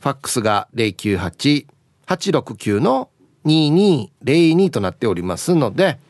[0.00, 3.08] ファックスが098-869の
[3.46, 6.00] 2202となっておりますので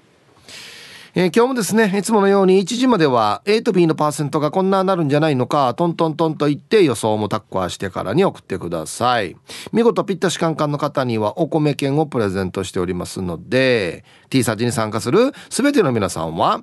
[1.15, 9.37] えー、今日もですねいつものように1時までは A と B のパーセントがこんななるんじゃないのかトントントンと言って予想もタッコアしてからに送ってください。
[9.73, 16.63] 見事ぴったしカンカンの方にはお米券をプレゼントしておりますので T サージに参加する全ての皆さんは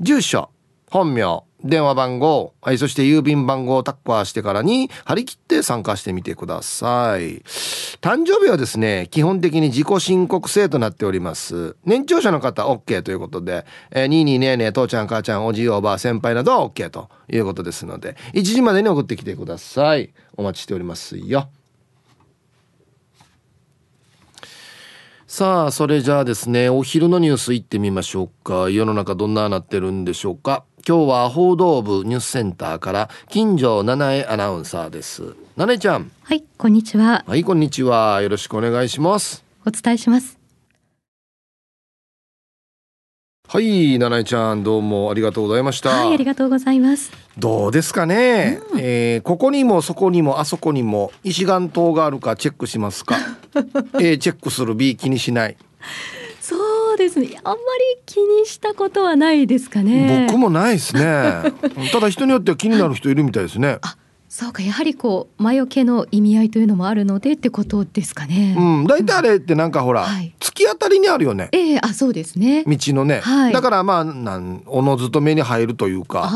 [0.00, 0.48] 住所
[0.92, 7.38] 本名電話番号、はい、そして郵便番号をタッカーしてからに張り切って参加してみてください。
[8.02, 11.76] 誕生日はですね、基本的に自己申告制となっております。
[11.86, 20.12] 年長者の方 OK ということで、えー、にーにーねーねー、父ちゃん母ちゃん、おじいおばあ、先輩などは OK ということですので、1時までに送ってきてください。
[20.36, 21.48] お待ちしておりますよ。
[25.32, 28.68] さあ、それじゃあですね、お昼のニュース行ってみましょうか。
[28.68, 30.62] 世の中どんななってるんでしょうか。
[30.86, 35.34] 今日は報道部ニュースセンターから金城七重アナウンサーです。
[35.56, 36.10] 七重ちゃん。
[36.24, 37.24] はいこんにちは。
[37.26, 38.20] はいこんにちは。
[38.20, 39.42] よろしくお願いします。
[39.66, 40.38] お伝えします。
[43.48, 45.88] はい七重ちゃんどうもありがとうございました。
[45.88, 47.10] はいありがとうございます。
[47.38, 53.16] どうですかね、うん、えー、ここにもそこにもあそこにも石岩島があるかチェックしますか
[54.00, 55.56] A チェックする B 気にしない。
[56.40, 57.38] そうですね。
[57.44, 60.26] あんまり気にしたことはないですかね。
[60.28, 61.02] 僕もないですね。
[61.92, 63.78] ただ人によっては気になる人いるみたいですね。
[63.82, 63.96] あ
[64.28, 64.62] そうか。
[64.62, 68.56] やはりこう魔除けの意味合いというのもあるのでってことですかね。
[68.58, 68.86] うん。
[68.86, 70.08] 大体あれってなんかほら、うん。
[70.08, 71.48] はい、突き当たりにあるよね。
[71.52, 72.64] ええー、あそうですね。
[72.64, 76.30] 道のね、はい、だからまあなんおのずと目に入るというか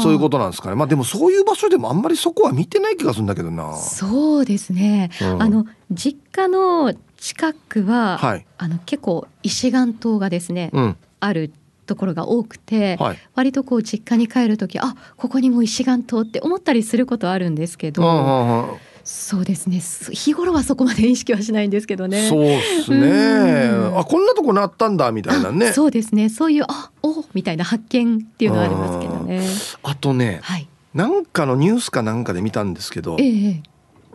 [0.00, 0.76] そういうことなんですかね。
[0.76, 3.76] まあでもそういう場所でもあんまりそこは見てない気がするんだけどな。
[3.76, 11.52] そうですね、うん、あの実家の近くは、はい、あの結構石岩島がですね、うん、ある
[11.86, 18.78] ところが多くて、はい、割とこう実家に帰る時あここにも石岩島って思ったりすることあるんですけど。
[19.04, 19.80] そうですね。
[20.12, 22.28] 日頃はそこまで意識はしないんですけどね。
[22.28, 23.70] そうですね。
[23.96, 25.72] あこんなとこなったんだみたいなね。
[25.72, 26.28] そうですね。
[26.28, 29.46] そういうあおみたいな発見っていうのはありますけどね。
[29.82, 33.62] あとね、はい、なんかのニュースかなんかで見たんですけど、ええ、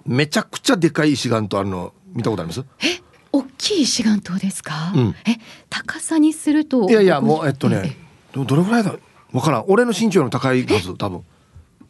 [0.06, 2.64] めちゃくちゃでかい石岩島あるの見たことあります？
[2.82, 5.38] え大きい石岩島ですか、うん、え
[5.70, 7.98] 高さにするといやいやもうえっとね
[8.34, 8.96] どどれぐらいだ？
[9.32, 9.66] わからん。
[9.68, 11.24] 俺の身長の高いはず多分。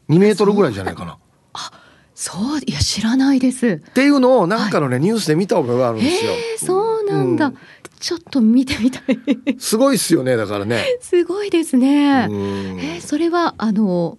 [0.10, 1.14] 2メートルぐらいじゃないかな。
[1.14, 1.18] あ
[2.26, 3.84] そういや知らないです。
[3.88, 6.32] っていうのをなんかのね、はい、ニュースで見た覚えがあるんですよ。
[6.32, 7.58] えー、そうなんだ、うん、
[8.00, 9.20] ちょっと見てみたい。
[9.60, 10.84] すごいっすよねだからね。
[11.02, 12.24] すごいですね。
[12.24, 14.18] えー、それはあの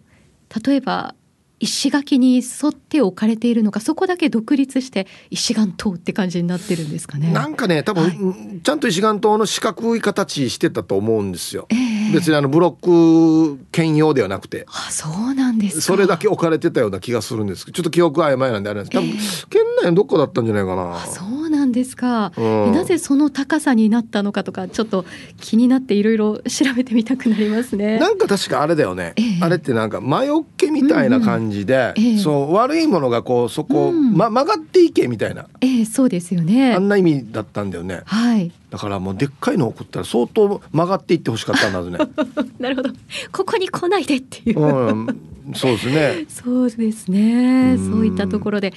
[0.64, 1.16] 例えば
[1.58, 7.32] 石垣に沿って置かれているのかそこだけ独立して石岩島って感じになってるんですかね。
[7.32, 14.66] なんかね多分、はい、ちゃんと石岩島の四角い形してたと思うんですよ、えー、別にあのブロック兼用ではなくて。
[14.68, 18.98] あそうなんですそれだけ置かれてたような気がするんですけどちょっと記憶曖昧なんであれなんです。
[18.98, 20.98] 多分、えー、県内のどっかだったんじゃないかな。
[21.06, 25.04] そうなんですか、うん、なぜその高さになったのかとかちょっと
[25.40, 27.98] 気になっていろいろ調べてみたくなりますね。
[27.98, 31.92] なんか確かあれだよね、えー、あれってなんか魔除けみたいな感じ、うんうんえ。
[31.96, 36.74] ー、そう悪いものがこうそこ、うん、ま、曲がっていけみたいな、えー、そうですよね。
[36.74, 41.98] あんな意味だったんだよね、はい、だからもうでっかいのを送ったら相当曲がっていってほしかったんだね
[42.58, 42.90] なるほど。
[43.32, 45.06] ここに来ないでっていう、うん、
[45.54, 46.26] そうですね。
[46.28, 47.76] そうですね。
[47.78, 48.72] そういったところで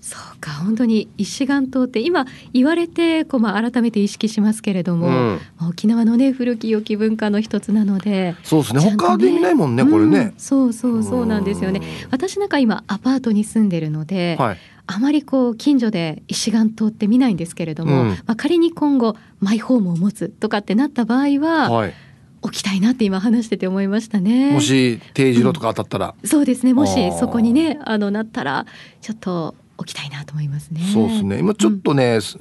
[0.00, 8.84] そうか本当に石岩島って今言われてこう、まあ、改めて意識しますけれども、うん、沖縄のね古き良き文化の一つなのでそうですね。
[8.84, 11.82] ね他で見ないもんねこれね、うん、そうそうそうなんですよね。
[12.10, 21.94] 私なんか今アパートに住んでるので、はい、あまりこう近所で石岩島って見ないんですけれども、うん、まあ、仮に今後マイホームを持つとかってなった場合は、はい。
[22.42, 24.52] 置きたいなって今話してて思いましたね。
[24.52, 26.72] もし定時路とか当たったら、うん、そうですね。
[26.72, 28.64] もしそこにねあのなったら
[29.02, 30.80] ちょっと置きたいなと思いますね。
[30.92, 31.38] そうですね。
[31.38, 32.38] 今ちょっとね、うん、ス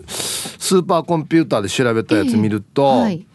[0.78, 3.26] ーパーコンピューターで調べたやつ見ると、うんはい、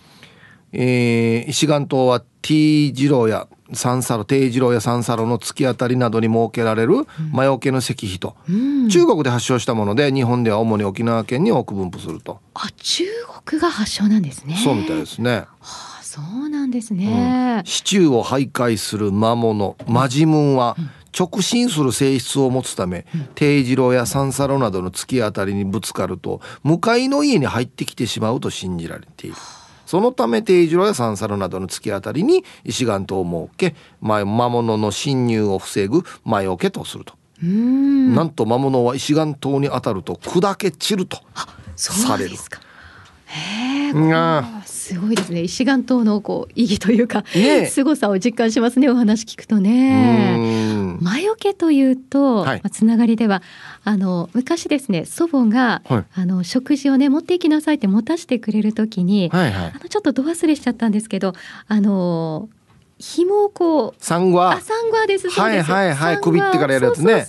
[0.73, 12.41] えー、石岩島は T 字路や三サロ定次郎や三サロの突き当たりなどに設けられる魔除けの石碑と、うん、中国で発祥したもので日本では主に沖縄県に多く分布すると。
[12.55, 13.05] あ中
[13.45, 14.57] 国が発祥なんですね。
[14.63, 20.77] そうみたいですね、はあ、そうなんですね、うん、シチューを徘徊する魔物マジムンは、
[21.17, 29.37] 直進する性質を持つため、定次郎や三サロなどの突き当たりにぶつかると向かいの家に入ってきてしまうと信じられている。
[29.87, 41.19] そのため定時路や三猿などの突き当たりに石岩島を設け魔物の侵入を防ぐ魔除けとするとなんと魔物は石岩島に当たると砕け散ると
[41.77, 42.37] される。
[44.65, 45.43] すごいですね。
[45.43, 48.89] 石岩島のこう意義というか、ね、凄さを実感しますね。
[48.91, 50.99] お話聞くとね。
[51.01, 53.43] 魔除けというと、はい、まあ、つながりでは
[53.83, 61.33] あの昔ですね祖母が、はい、あの食事をね持っていきなさいって持たせてくれるときに、はいはい、あのちょっとど忘れしちゃったんですけど
[61.67, 62.49] あの
[62.99, 66.21] 紐をこうサンゴあサンゴですはいはいはい。
[66.21, 67.27] 首ってからやるやつね。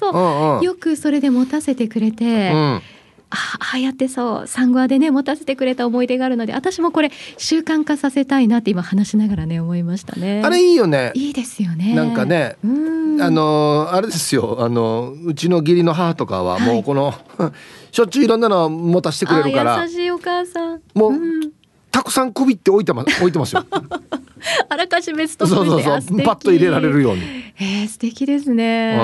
[0.61, 2.81] よくそれで持たせてくれて、うん
[3.29, 3.37] あ
[3.73, 4.47] あやってそう。
[4.47, 10.41] サンゴアでね持たせてくれた思い出があるので私もこれ習慣化させたいなって今話しながらね思いましたね。
[10.43, 11.11] あれいいよね。
[11.15, 11.93] いいですよね。
[11.93, 14.57] なんかねあのあれですよ。
[14.59, 17.51] あのうちの義理の母とかはもうこの、は
[17.91, 20.81] い、しょっちゅういろんなの持たせてくれるから優しいお母さん。
[20.93, 21.51] もう、うん。
[21.95, 23.65] たくさん首って置いてます置いてますよ
[24.69, 26.21] あらかじめストップそうそうそう。
[26.23, 27.21] パッと入れられるように。
[27.57, 28.99] えー、素敵ですね、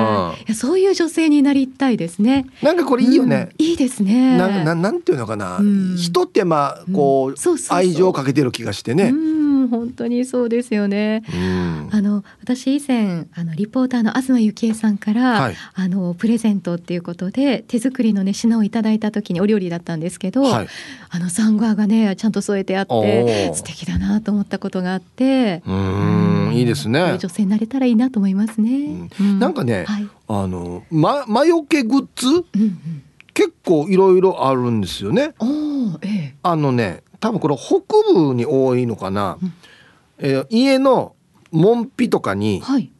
[0.48, 2.48] うん、そういう女性になりたいですね。
[2.62, 4.38] なんかこれいいよね、うん、いいですね。
[4.38, 9.14] なんななんていうのかな、うん、人ってまあこう,、愛情をかけてる気がしてね、
[9.72, 11.24] 本当にそうですよね。
[11.34, 20.68] うん、あの私以前あのリポーターの東幸恵さんから、はい、あのプレゼントっていうことで手作りのね品をいただいた時にお料理だったんですけど、はい、
[21.10, 25.31] あのサンゴアがねちゃんと添えてあって素敵だなと思ったことがあって、
[25.66, 27.18] うん、いいですね。
[27.18, 29.10] 女性になれたらいいなと思いますね。
[29.19, 35.33] うん、なんかね、はい、あのま魔除けグッズ、うんうん、結構いろいろあるんですよね。
[36.01, 37.81] ええ、あのね多分これ北
[38.13, 39.54] 部に多いのかな、うん、
[40.18, 41.16] えー、家の
[41.51, 42.92] 門扉とかに、はい、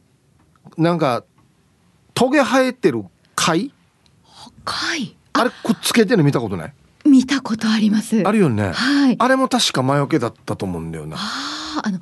[0.76, 1.24] なんか
[2.14, 3.04] トゲ生えてる
[3.34, 3.72] 貝？
[4.64, 5.16] 貝？
[5.32, 5.44] あ。
[5.44, 6.72] れくっつけてる見たことない？
[7.04, 8.22] 見たことあります。
[8.24, 11.16] あるよね、はい、あれも確か魔除けだったと思うんだよな。
[11.16, 11.98] ああの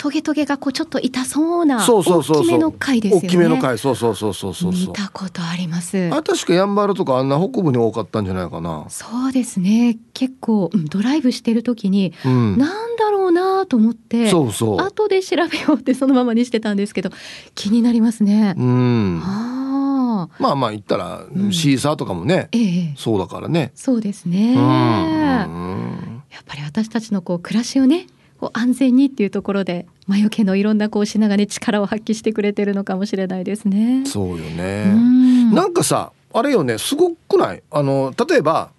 [0.00, 3.28] トゲトゲがこうちょっと痛そうなそうそうそう大きめの貝ですよね。
[3.28, 3.76] 大きめの貝。
[3.76, 6.08] そうそうそうそうそう見たことあります。
[6.10, 8.86] あ確かやんばるとかあんな北部に多かったんじゃないかな。
[8.88, 9.98] そうですね。
[10.14, 14.80] 結構、うん、ドライブしてる時に、うん、なんだろうなと思ってそうそう。
[14.80, 17.10] 後で調べようってそのままにしてたんですけど
[17.54, 18.54] 気になりますね。
[18.56, 19.20] うん。
[19.22, 23.72] あまあまあ言ったら、うん、シーサーとかもね、ええ、そうだからね。
[23.74, 28.06] そうですね、うん、やっぱり私たちのこう暮らしをね
[28.40, 34.06] こう安全にっていうところで魔除けのいろんなこう品がね力を発揮してくれてるのかもしれないですね。
[34.06, 34.86] そうよね。
[34.86, 37.62] んなんかさあれよねすごくない？
[37.70, 38.70] あの例えば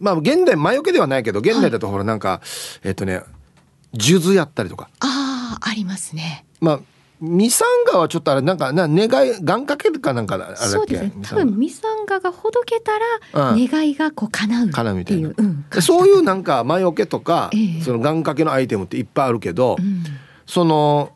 [0.00, 2.40] まあ現代魔除けではないけど現代だとほらなんか、は
[2.84, 3.20] い、えっとね
[3.92, 4.88] 数珠やったりとか。
[5.00, 6.46] ああありますね。
[6.60, 6.80] まあ
[7.20, 9.08] ミサンガはちょっとあれなんかな願い
[9.42, 11.12] 願掛けるかなんかあれそうですね。
[11.22, 20.04] 多分ミサンガがほどけたら願いがこう叶う叶うみたいな、うん、そういうなんか魔除けとか、えー、その願掛けのアイテムっていっぱいあるけど、うん、
[20.46, 21.12] その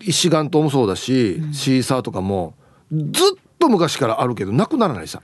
[0.00, 2.54] 石岩島もそうだし、うん、シーサーとかも
[2.90, 3.12] ずっ
[3.58, 5.20] と昔からあるけどなくならないさ。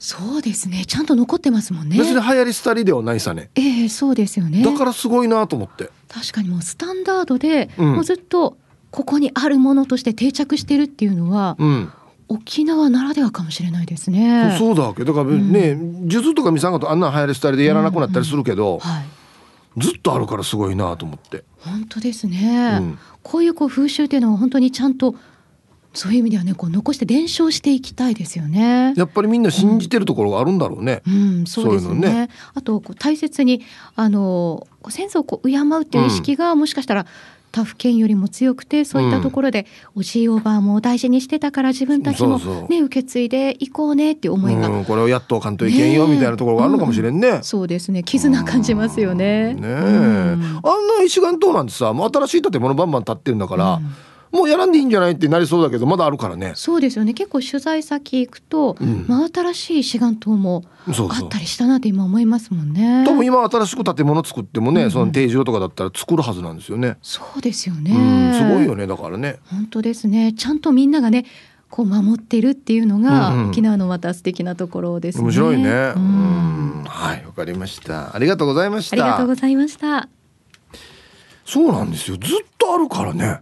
[0.00, 0.84] そうですね。
[0.84, 1.96] ちゃんと残ってますもんね。
[1.96, 3.50] 別に流行り廃りではないさね。
[3.54, 4.62] ええー、そうですよね。
[4.62, 5.88] だからすごいなと思って。
[6.08, 8.58] 確かにもうスタンダードで、もうずっと
[8.94, 11.92] ここにあるものとして定着してるっていうのは、うん、
[12.28, 14.54] 沖縄ならではかもしれないですね。
[14.56, 19.04] そうだわけだからね、うん、数珠とかミサンガとあんな流行り廃りでやらなくなったりするけど、うんうんはい、
[19.80, 21.42] ずっとあるからすごいなと思って。
[21.58, 22.78] 本当ですね。
[22.80, 25.16] うん、こういうこう風習っていうのは本当にちゃんと
[25.92, 28.94] そういう意味ではねこう残して伝承していきたいですよね。
[28.96, 31.02] やっぱりみんな信じてるところがあるんだろうね。
[31.04, 31.90] うん、うん、そうですね。
[31.90, 33.62] ううねあとこう大切に
[33.96, 37.06] あの先祖をこう敬うっていう意識がもしかしたら
[37.54, 48.02] 他府県よりも強くてそういったところで、おじいおばあも大事にしてたから自分たちもね受け継いでいこうねっていう思いが、うん、これをやっとかんといけんよみたいなところがあるのかもしれんね、うん、そうですね。
[48.02, 49.54] 絆感じますよね。
[49.54, 53.80] ね、うん、あんな石岩島なんてさもう新しい建物バンバン建ってるんだから、
[54.34, 56.54] もうやらんでいいんじゃないってなりそうだけどまだあるからね。
[56.56, 57.14] そうですよね。
[57.14, 63.04] 結構取材先行くと、うん、真新しい志願島もあったりしたなって今思いますもんね。
[63.06, 64.86] 多分今新しく建物作ってもね、うん。
[64.86, 66.96] うん、その定住とかだったら作るはずなんですよね。
[67.00, 69.38] そうですよね、うん、すごいよねだからね。
[69.52, 70.32] 本当ですね。
[70.32, 71.26] ちゃんとみんながね
[71.70, 75.22] こう守ってるっていうのが、うんうん、沖縄のまた素敵なところですね。
[75.22, 78.16] 面白いね、うん、はいわかりました。
[78.16, 78.96] ありがとうございました。
[78.96, 80.08] ありがとうございました。
[81.44, 82.16] そうなんですよ。
[82.16, 83.40] ずっとあるからね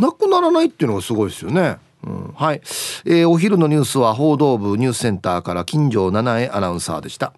[0.00, 1.76] なくならないっていうのがすごいですよね。
[2.02, 2.62] うん、はい、
[3.04, 7.34] えー、お昼のニュースは報道部ニュースセンターから金城七重アナウンサーでした。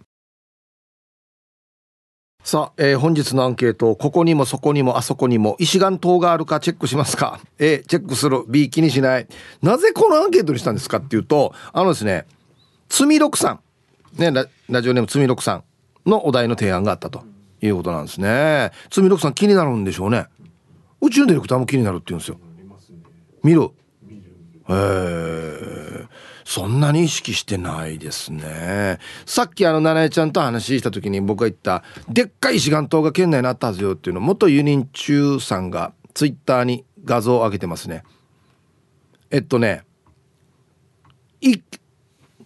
[2.44, 8.44] さあ、えー、本日のアンケートここにもそこにもあそこにも石岩島があるかチェックしますか？A チェックする。
[8.48, 9.26] B 気にしない。
[9.62, 12.26] なぜこのアンケートにしたんですかっていうとあのですね
[12.88, 13.60] つみろくさん。
[14.18, 15.64] ねララジオネームつみろくさん
[16.08, 17.24] のお題の提案があったと
[17.60, 18.70] いうことなんですね。
[18.90, 20.26] つみろくさん気になるんでしょうね。
[21.00, 22.38] 宇宙ディレクターも気になるって言うんですよ。
[23.42, 23.62] 見る。
[23.62, 23.68] へ
[24.68, 26.08] え。
[26.44, 28.98] そんなに意識してないですね。
[29.26, 38.02] さっきあの七重ちゃんと話した時に僕が言ったでっかい石岩島が県内にあったはずよっていうの元輸人中さんがツイッターに画像を上げてますね。
[39.30, 39.84] えっとね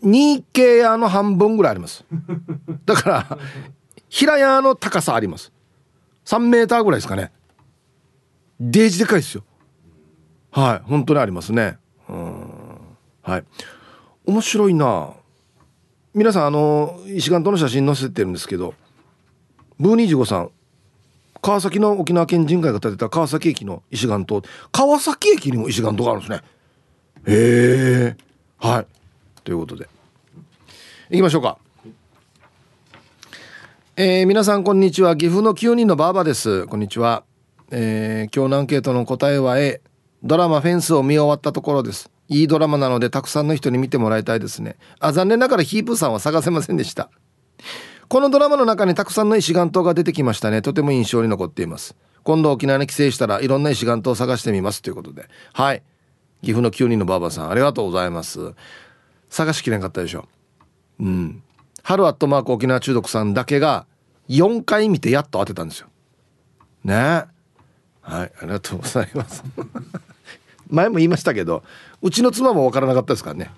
[0.02, 2.04] 2K 屋の半分ぐらいあります。
[2.84, 3.38] だから
[4.08, 5.52] 平屋の高さあります。
[6.26, 7.32] 3メーターぐらいですかね。
[8.60, 9.44] デージでかいですよ。
[10.56, 11.76] はい本当にありますね。
[12.08, 12.48] うん。
[13.20, 13.44] はい。
[14.24, 15.12] 面白いな。
[16.14, 18.72] 皆さんあの石岩との写真載せてるんですけど
[19.78, 20.50] ブー25さん
[21.42, 24.40] 川崎の沖縄県人会が建てた川崎駅の石岩島
[24.72, 26.40] 川崎駅にも石岩島があるんですね。
[27.26, 28.16] へえ
[28.56, 28.86] はい。
[29.44, 29.90] ということで。
[31.10, 31.58] いきましょうか。
[33.96, 35.18] えー、皆さんこんにちは。
[35.18, 36.66] 岐阜の9人のバーバです。
[36.66, 37.24] こんにちは、
[37.70, 39.82] えー、今日のアンケートの答えは A
[40.22, 42.10] ドラマフェンスを見終わったところです。
[42.28, 44.76] いいドラマなのでたくさんの人に見てもらいたいですね。
[44.98, 47.10] あ残念ながらヒープさんは探せませんでした。
[48.08, 50.62] このドラマの中にたくさんの石岩島が出てきましたね。
[50.62, 51.96] とても印象に残っています。
[52.22, 54.82] 今度沖縄に帰省したらいろんな石岩島を探してみます。
[54.82, 55.28] ということで。
[55.52, 55.82] はい。
[56.42, 58.52] 岐阜の9人のばあばさんありがとうございます。
[59.28, 60.26] 探しきれんかったでしょ
[61.00, 61.08] う。
[61.08, 61.42] ん。
[61.82, 63.86] 春アットマーク沖縄中毒さんだけが
[64.28, 65.88] 4回見てやっと当てたんですよ。
[66.84, 67.24] ね。
[68.06, 69.42] はいありがとうございます
[70.68, 71.64] 前も言いましたけど
[72.02, 73.50] うちの妻も分からなかったですからね。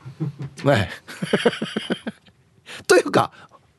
[0.64, 0.90] ね
[2.86, 3.32] というか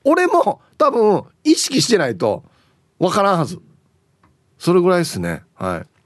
[0.04, 2.44] 俺も多分意識してないと
[3.00, 3.60] 分からんはず。
[4.58, 5.44] それぐらいですね。
[5.56, 6.00] はい。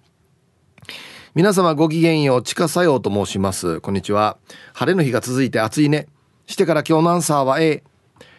[1.33, 3.81] 皆様ごきげんよう、ちかさようと申します。
[3.81, 4.37] こんにちは。
[4.73, 6.07] 晴れの日が続いて暑いね。
[6.45, 7.83] してから今日のアンサーは A。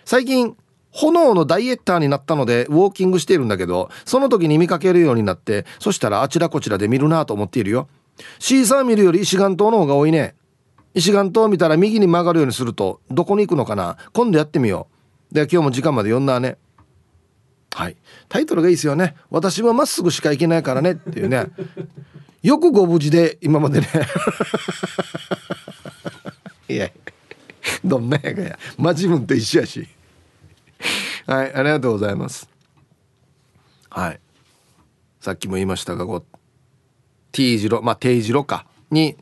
[0.05, 0.57] 最近、
[0.95, 7.89] 炎のダイエッターになったのでウォーキングしているんだけど、その時に見かけるようになって、そしたらあちらこちらで見るなと思っているよ。
[8.39, 10.37] シーサー見るより石岩島の方が多いね。
[10.95, 13.97] 石岩島見たら右に曲がるようにするとどこに行くのかな？
[14.13, 14.87] 今度やってみよ
[15.33, 15.35] う。
[15.35, 16.59] では今日も時間まで読んだね。
[17.75, 17.97] はい。
[18.29, 19.17] タイトルがいいですよね。
[19.31, 20.93] 私はまっすぐしか行けないからね。
[20.93, 21.47] っていうね。
[22.45, 23.89] よくご無事で今までね。
[26.69, 26.89] いや
[27.85, 28.57] どんなやかや。
[28.79, 29.89] ま自分と一緒やし。
[31.27, 32.49] はいありがとうございます。
[33.91, 34.21] はい。
[35.21, 36.25] さっきも言いましたがこう
[37.33, 39.17] T 字路まあ定字路かに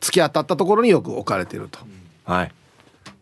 [0.00, 1.78] 突き当たったところによく置かれていると、
[2.24, 2.44] は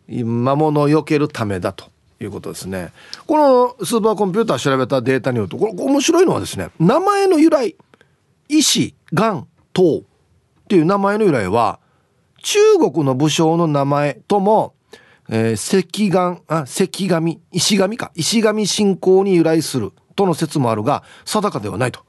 [0.09, 0.23] い。
[0.23, 1.85] 魔物を避けるためだと
[2.19, 2.91] いうことですね。
[3.25, 3.37] こ
[3.77, 7.75] のスーパーコンピューター調べたデータによるとこれ面白いのはですね名前の由来
[8.49, 10.01] 石岩塔っ
[10.67, 11.79] ていう名前の由来は
[12.43, 14.73] 中国の武将の名前とも、
[15.35, 18.11] えー、石岩あ石神石神か。
[18.13, 19.91] 石神信仰に由来する。
[20.15, 22.01] との説もあるが定かではないと。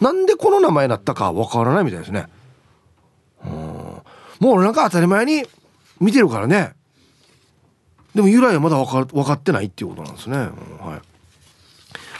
[0.00, 2.26] なんでこの名前だったかわからないみたいですね。
[3.44, 3.52] うん。
[4.40, 5.44] もうなんか当たり前に
[6.00, 6.72] 見てるからね。
[8.12, 10.44] でも由来はまだ分か分かってないっていうことなんですね、うん、
[10.84, 11.00] はい。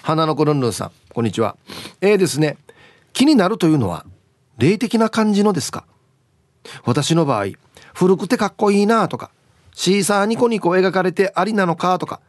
[0.03, 1.57] 花の子ルンルンさんこんにちは。
[2.01, 2.59] ええー、ですね。
[3.13, 4.07] 気になるというのは
[4.59, 5.85] 霊的な感じのですか？
[6.85, 7.47] 私の場合
[7.93, 9.33] 古くてかっこいいなとか
[9.75, 11.99] シーサーニコニコ描かれてありなのか？
[11.99, 12.21] とか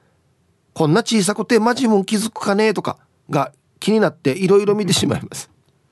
[0.73, 2.73] こんな小さくてマジも気づくかね？
[2.73, 2.97] とか
[3.29, 5.49] が気になっていろいろ見てしまいます。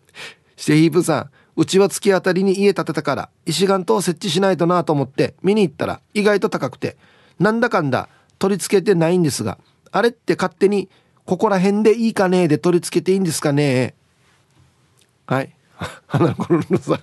[0.58, 6.98] してヒープさんうちは突き当たりに家建てたから石岩と設置しないとなと思って見に行ったら意外と高くて
[7.40, 9.60] なんだかんだ取り付けてないんですが
[9.92, 10.90] あれって勝手に
[11.26, 12.48] ここら辺でいいかね？
[12.48, 13.94] で取り付けていいんですかね？
[15.28, 15.54] はい。
[16.08, 17.00] 花子のさ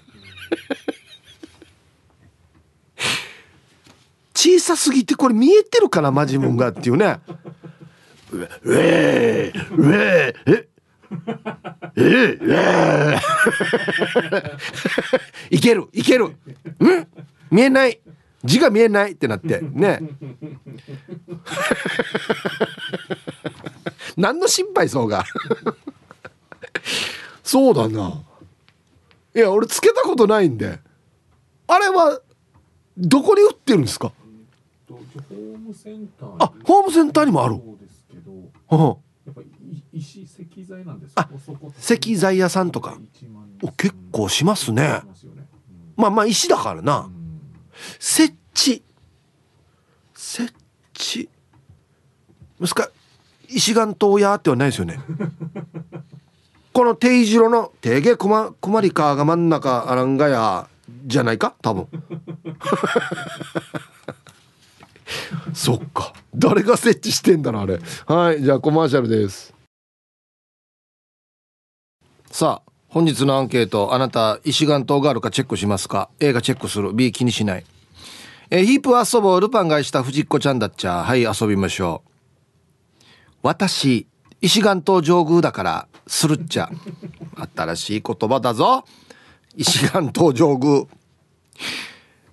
[4.41, 7.21] 小さすぎてこれ見えてるかなマジムンがっていうね。
[8.33, 10.67] うえうええ
[11.95, 13.21] ええ
[15.51, 16.37] いけるいけるん
[17.51, 18.01] 見えない
[18.43, 20.01] 字が見えないってなってね
[24.17, 25.25] 何の心配そうが
[27.43, 28.23] そうだな
[29.35, 30.79] いや俺つけたことないんで
[31.67, 32.21] あれは
[32.97, 34.13] どこに売ってるんですか
[35.29, 37.57] ホームセンターあホームセンターにもある。
[37.57, 38.33] そうですけど、
[39.27, 39.41] やっぱ
[39.93, 41.29] 石石材なんですあ
[41.79, 42.99] 石材屋さんとか。
[43.63, 45.03] お結構しますね、
[45.95, 47.11] まあまあ石だからな、
[47.99, 48.83] 設置。
[50.15, 50.55] 設
[50.95, 51.29] 置。
[52.59, 52.91] ですか
[53.49, 54.99] 石岩島屋ってはないですよね。
[56.73, 60.69] この定城の「てげくまくまりかが真ん中あらんがや」
[61.05, 61.55] じゃないか？
[61.61, 61.89] 多分
[65.55, 66.13] そっか。
[66.35, 67.81] 誰が設置してんだろあれ。
[68.07, 69.55] はいじゃあコマーシャルです。
[72.31, 76.93] さあ本日のアンケートあなた石岩島があるかチェックしますか？A がチェックする。
[76.93, 77.65] B 気にしない。
[78.51, 81.05] えヒープ遊ぼうルパンがした藤子ちゃんだっちゃ。
[81.05, 82.11] はい遊びましょう。
[83.43, 84.07] 私
[84.41, 86.71] 石岩島上宮だからするっちゃ。
[87.57, 88.85] 新しい言葉だぞ。
[89.57, 90.85] 石岩島上宮。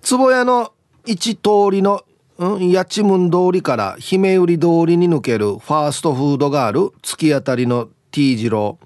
[0.00, 0.72] 坪屋の
[1.06, 2.02] 一通りの
[2.38, 8.78] うん、八千通りから姫売り通りに抜けるファーストフードがある突き当たりの T 字路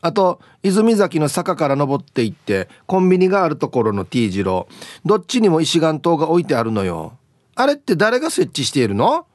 [0.00, 4.66] あと泉崎の坂から登っていってコンビニがあるところの T 字路
[5.04, 7.16] どっちにも石岩灯が置いてあるのよ。
[7.54, 9.26] あれって誰が設置しているの？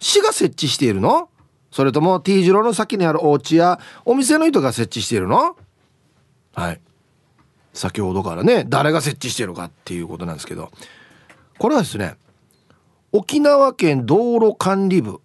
[0.00, 1.28] 市が設置しているの？
[1.70, 5.56] それとも T 字路の先にあるお家やお店の人が設置しているの？
[6.54, 6.80] はい。
[7.74, 10.72] 先ほどからね誰が設置しているかっていうことなんですけど。
[11.58, 12.16] これはですね
[13.14, 15.20] 沖縄県道路管理部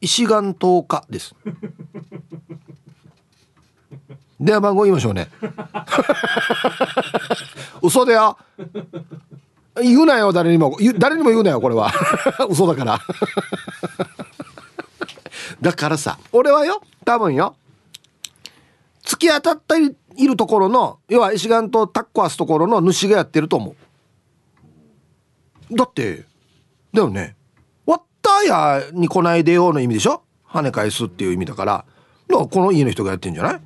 [0.00, 1.32] 石岩島課です。
[4.40, 5.28] 電話番号言いましょうね。
[7.82, 8.36] 嘘だよ。
[9.76, 10.76] 言うなよ誰にも。
[10.98, 11.92] 誰にも言うなよこれは。
[12.50, 12.98] 嘘だから。
[15.62, 17.54] だからさ俺はよ多分よ
[19.04, 23.76] 突き当たっているところの要は石岩とタッコアすところの主がやってると思
[25.70, 25.76] う。
[25.76, 26.28] だって
[26.92, 27.36] だよね。
[27.86, 30.22] 割ったやに来ないでよの意味でしょ？
[30.48, 31.84] 跳ね返すっていう意味だから。
[32.28, 33.60] だからこの家の人がやってんじゃない？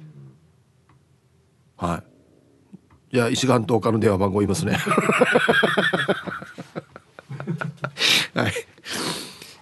[1.77, 3.15] はい。
[3.15, 4.77] じゃあ石岩東課の電話番号言いますね。
[8.35, 8.53] はい。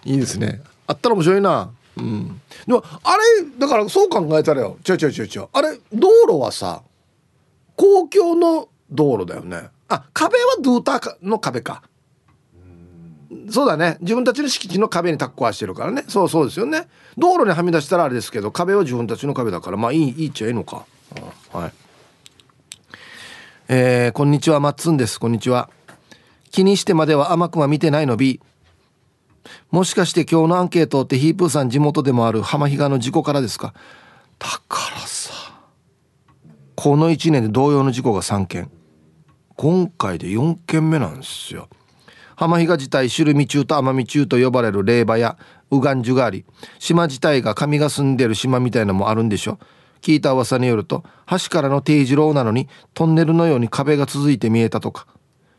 [0.05, 0.61] いいですね。
[0.87, 1.71] あったら面白いな。
[1.97, 2.41] うん。
[2.67, 4.77] でもあれだからそう考えたらよ。
[4.87, 6.81] 違う違う違う違うあれ道路はさ
[7.75, 9.69] 公共の道路だよね。
[9.87, 11.83] あ壁はドゥーターの壁か
[13.49, 13.97] そうだね。
[14.01, 16.03] 自分たちの敷地の壁にタッコはしてるからね。
[16.07, 16.87] そうそうですよね。
[17.17, 19.77] 道路にはみ出したらあれですけど壁は自分たちの壁だから。
[19.77, 20.85] まあいいいいっちゃいいのか、
[21.51, 21.73] はい。
[23.67, 24.59] えー、こんにちは。
[24.59, 25.19] マッツンです。
[25.19, 25.69] こんにちは。
[26.51, 28.39] 気にしてまでは甘くは見てないの B
[29.71, 33.73] もしかして今日のアンケートってヒープーさん地元でもある浜比嘉の事故からですか？
[34.37, 35.33] だからさ
[36.75, 38.69] この1年で同様の事故が3件。
[39.55, 41.69] 今回で4件目なんですよ。
[42.35, 45.37] 浜比嘉自体シルミ中と奄美中と呼ばれる霊場や
[45.71, 46.45] ウガンジュがあり
[46.79, 49.59] 島自体が神が住んでる島みたいなのもあるんでしょ。
[50.01, 55.07] 聞いた噂によると橋からの定時楼なのにトンネルのように壁が続いて見えたとか。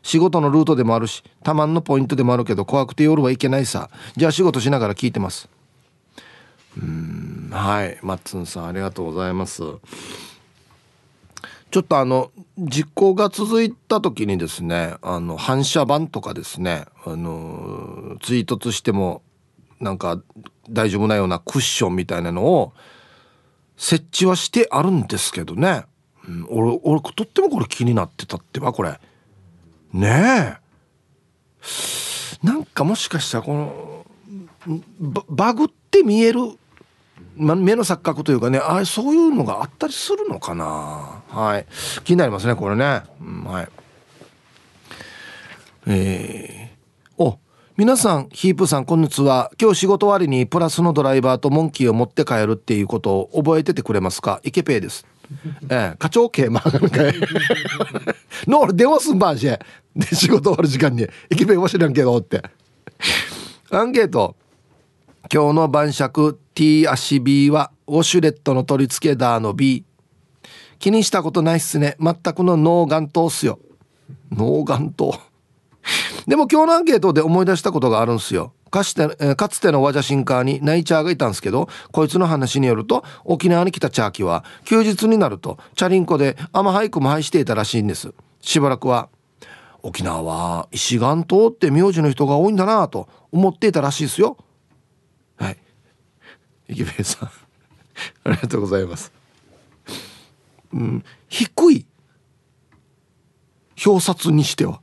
[0.03, 3.89] 仕事のルートでもあるしたまんのポイントでもあるけど怖くて夜はいけないさ。
[4.15, 5.49] じゃあ仕事しながら聞いてます。
[6.77, 7.97] うんはい。
[8.03, 9.63] マッツンさんありがとうございます。
[11.71, 19.21] ちょっとあの実行が続いた時にですねあの反射板とかですねあの追突しても
[19.79, 20.21] なんか
[20.69, 22.73] 大丈夫なようなクッションみたいなのを
[23.77, 25.83] 設置はしてあるんですけどね、
[26.27, 28.99] うん、俺俺とってもこれ気になってたってばこれ。
[29.93, 32.45] ねえ。
[32.45, 34.05] なんかもしかしたらこの
[35.29, 36.39] バグって見える、
[37.35, 41.23] ま、目の錯覚というかねああそういうのがあったりするのかな。
[41.29, 41.65] はい。
[42.03, 43.67] 気になりますねこれね、うん、はい。
[45.87, 47.37] えー、お
[47.77, 49.51] 皆さんヒープさんこんにちは。
[49.61, 54.39] 今日仕事終わりにプラスのドライバーとモンキーを持って帰るっていうことを覚えててくれますか？
[54.43, 55.05] イケペイです。
[55.69, 57.01] ええ課長系まあなんか
[58.47, 59.59] の俺電話すんばんしで
[60.13, 62.43] 仕事終わる時間にイケペイは知らんけどって。
[63.71, 64.35] アンケート。
[65.33, 69.83] 今日の晩酌 T 足 B はウォシュレットの取り付けだの B
[70.77, 71.95] 気にしたことないっすね。
[71.99, 73.59] 全くの脳眼頭っすよ。
[74.31, 75.19] 脳眼頭
[76.27, 78.53] でも今日のアンケートで思い出したことがあるんすよ。
[78.69, 88.13] かつてかつてのワジャシンカーにナイチャーがいたんですけどこいつの話によると沖縄に来たチャーキは休日になるとチャリンコでアマハイクもハイしていたらしいんです。
[88.41, 89.09] しばらくは
[89.81, 94.37] 沖縄は石岩島って名字の人が多いんだなと思っていたらしいですよ。
[95.37, 95.57] はい。
[96.67, 97.29] 池部さん。
[98.25, 99.11] ありがとうございます。
[100.73, 101.03] うん。
[101.29, 101.85] 低い。
[103.85, 104.81] 表札にしては。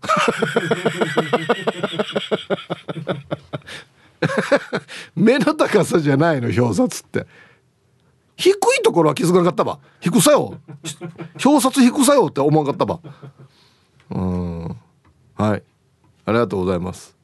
[5.14, 7.26] 目の高さじゃないの表札って。
[8.36, 9.80] 低いところは気づかなかったば。
[10.00, 10.58] 低さよ。
[11.44, 13.00] 表札低さよって思わなかったば。
[14.10, 14.76] うん。
[15.34, 15.62] はい。
[16.24, 17.17] ありがとうございます。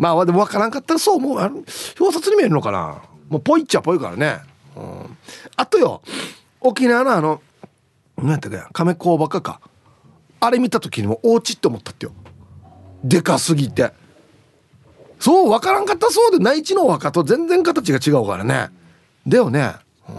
[0.00, 1.38] まあでも分からんかったらそう思う。
[1.38, 1.64] 表
[2.10, 3.02] 札に見えるのかな。
[3.28, 4.40] もうぽいっちゃぽいからね、
[4.74, 5.16] うん、
[5.56, 6.00] あとよ
[6.58, 7.42] 沖縄のあの
[8.16, 9.60] 何やったか亀甲バカか
[10.40, 12.12] あれ見た時にもお家って思ったってよ。
[13.04, 13.92] でかすぎて。
[15.18, 18.70] そう分からんかったそうで内地のお墓と全然形が違うからね。
[19.28, 19.74] だよね、
[20.08, 20.14] うん、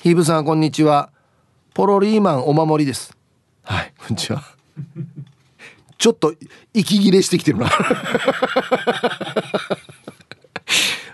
[0.00, 1.10] ヒーブさんこんにちは。
[1.74, 3.16] ポロリーマンお守りです。
[3.64, 4.44] はいこんにちは。
[6.00, 6.34] ちょっと
[6.72, 7.68] 息切れしてきてるな。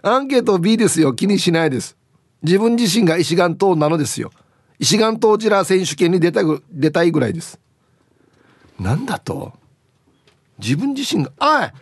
[0.01, 1.13] アンケート B ですよ。
[1.13, 1.97] 気にしないです。
[2.41, 4.31] 自分自身が石岩島なのですよ。
[4.79, 7.59] 石岩島ジラ選手権に出たぐ出たいぐらいです。
[8.79, 9.55] なんだと？
[10.61, 11.73] 自分自身がおい！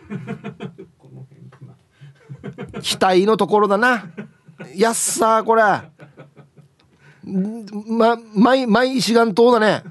[2.81, 4.09] 額のところだな。
[4.75, 5.61] やっさこれ。
[7.23, 9.83] ま毎毎石岩島だね。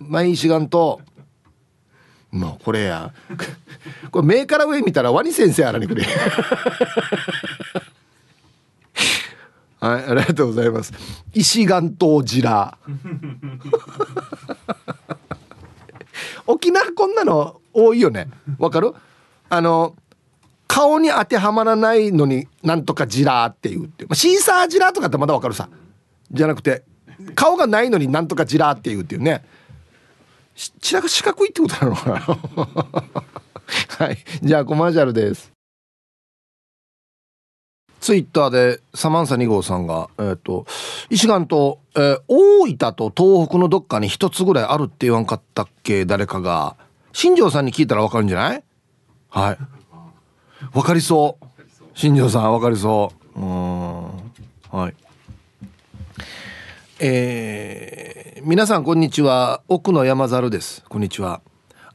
[0.00, 0.98] 毎石岩島。
[2.30, 3.12] もうこれや。
[4.10, 6.04] これ目から上見たらワニ先生あらにくれ
[9.80, 10.92] はいありがとうございます。
[11.32, 12.76] 石岩島ジラ。
[16.46, 18.28] 沖縄こんなの多いよね。
[18.58, 18.92] わかる？
[19.48, 19.94] あの
[20.66, 24.04] 顔に当てはまらないのになんとかジラーって言うって。
[24.04, 25.68] まあ、シーサージラーとかってまだわかるさ。
[26.30, 26.82] じゃなくて
[27.34, 29.44] 顔がないのになんとかジラーって言うっていうね。
[30.80, 35.52] ちらが四角いってことなのかなはいじゃあコマーシャルです
[38.00, 40.66] ツイッターでサマンサ2号さんが、えっ、ー、と、
[41.10, 46.76] 石岩と、えー、大分と東北のどっかに一つぐらいあるって言わんかったっけ誰かが。
[47.12, 48.62] 新庄さんに聞いたらわかるんじゃない
[49.28, 49.58] はい。
[50.72, 51.46] わかりそう。
[51.94, 53.40] 新庄さんわかりそう。
[53.40, 54.02] うん。
[54.70, 54.94] はい。
[57.00, 58.07] えー、
[58.42, 59.62] 皆さんこんにちは。
[59.68, 60.84] 奥の山猿です。
[60.88, 61.40] こんにちは。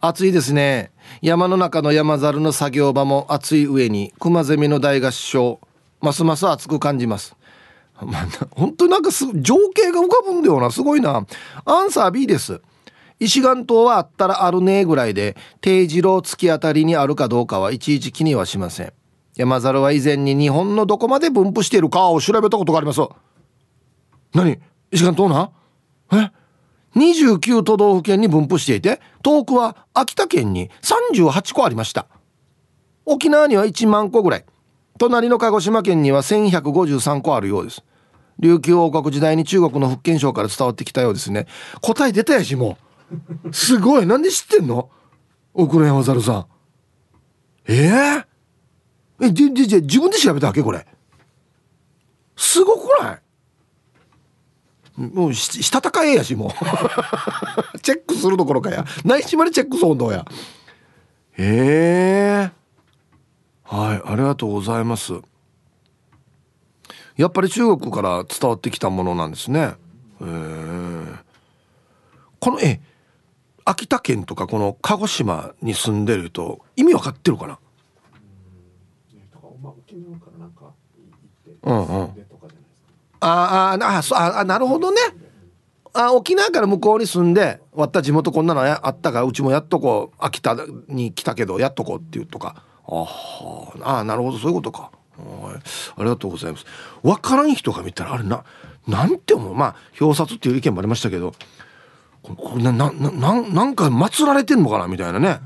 [0.02, 0.92] 暑いですね。
[1.22, 5.60] 山の中の山猿の作業場も暑い上に熊ゼミの大合唱
[6.02, 7.36] ますます暑く感じます。
[8.02, 10.72] まあ、本当になんかす情景が浮かぶんだよな。
[10.72, 11.26] すごいな。
[11.66, 12.62] アンサー B です。
[13.20, 18.94] 石岩島はあったらあるねぐらいで定次郎突き当たりにあるかどうかはいちいち気にはしません。
[19.36, 23.00] 山猿は以前に日本のどこまで分布しているかを調べたことがあります。
[24.34, 24.60] 何？
[24.92, 25.50] 石川島な？
[26.16, 26.32] え
[26.96, 32.08] ？29都道府県に分布していて遠くは秋田県に38個ありました。
[33.06, 34.46] 沖縄には1万個ぐらい。
[35.00, 37.84] 隣の鹿児島県には1153個あるようです。
[38.40, 41.48] 琉球王国時代に中国の福建省から伝わってきたようですね。
[41.82, 42.78] 答え出たやしも
[43.46, 43.54] う。
[43.54, 44.06] すごい。
[44.06, 44.90] なんで知ってんの？
[45.54, 46.46] 奥野山猿さん。
[47.68, 47.90] え？
[47.90, 48.26] ー、
[49.22, 50.64] えじじじ自分で調べたわけ？
[50.64, 50.86] これ。
[52.36, 53.22] すごくない？
[54.96, 56.50] もうしたたかえやしもう。
[57.82, 58.86] チェックするどころかや。
[59.04, 60.26] 内しまでチェックそうどうや。
[61.38, 62.52] へえ。
[63.64, 65.14] はいありがとうございます。
[67.18, 69.60] やっぱり中国から伝わってきたものなんですね。
[69.62, 69.74] へ
[70.22, 71.14] え。
[72.40, 72.80] このえ
[73.66, 77.58] 秋田県とかこの鹿児島に住んでると意味わかってるかな？
[81.64, 81.88] うん。
[81.88, 82.26] うん
[83.24, 85.00] ああああなるほどね。
[85.94, 90.58] あ沖縄から向こうに住んでわった地元こんなのあったからうちもやっとこう秋田
[90.88, 92.64] に来たけどやっとこうっていうとか。
[92.86, 94.92] ああなるほどそういうことか。
[95.18, 96.66] ありがとうございます。
[97.04, 98.44] 分からん人が見たらあれな
[98.88, 99.56] なんて思う。
[99.56, 101.34] まあ表札っていう意見もありましたけど
[102.24, 105.40] これななななんか祀られてんのかなみたいなね。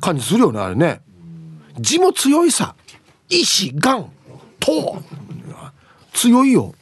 [0.00, 1.02] 感じするよねあれね。
[1.78, 2.74] 字も強いさ。
[3.28, 4.04] 石岩
[4.58, 5.02] と
[6.12, 6.74] 強いよ。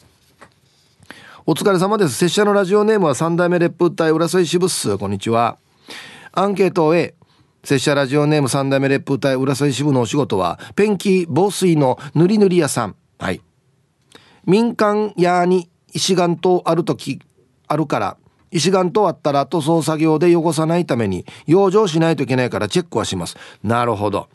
[1.50, 2.14] お疲れ様です。
[2.14, 4.98] 拙者のラジオネームは三代目烈風隊浦添支部っす。
[4.98, 5.56] こんにちは。
[6.32, 7.14] アンケートを A
[7.64, 12.96] 拙者ラジオネーム三代目烈風隊浦添支部のお仕事はペンキ防水の塗り塗り屋さん。
[13.18, 13.40] はい。
[14.44, 17.22] 民間屋に石岩とある時
[17.66, 18.18] あるから
[18.50, 23.38] 石岩とあったら塗装作業で汚さないために養生しないといけないからチェックはします。
[23.62, 24.28] なるほど。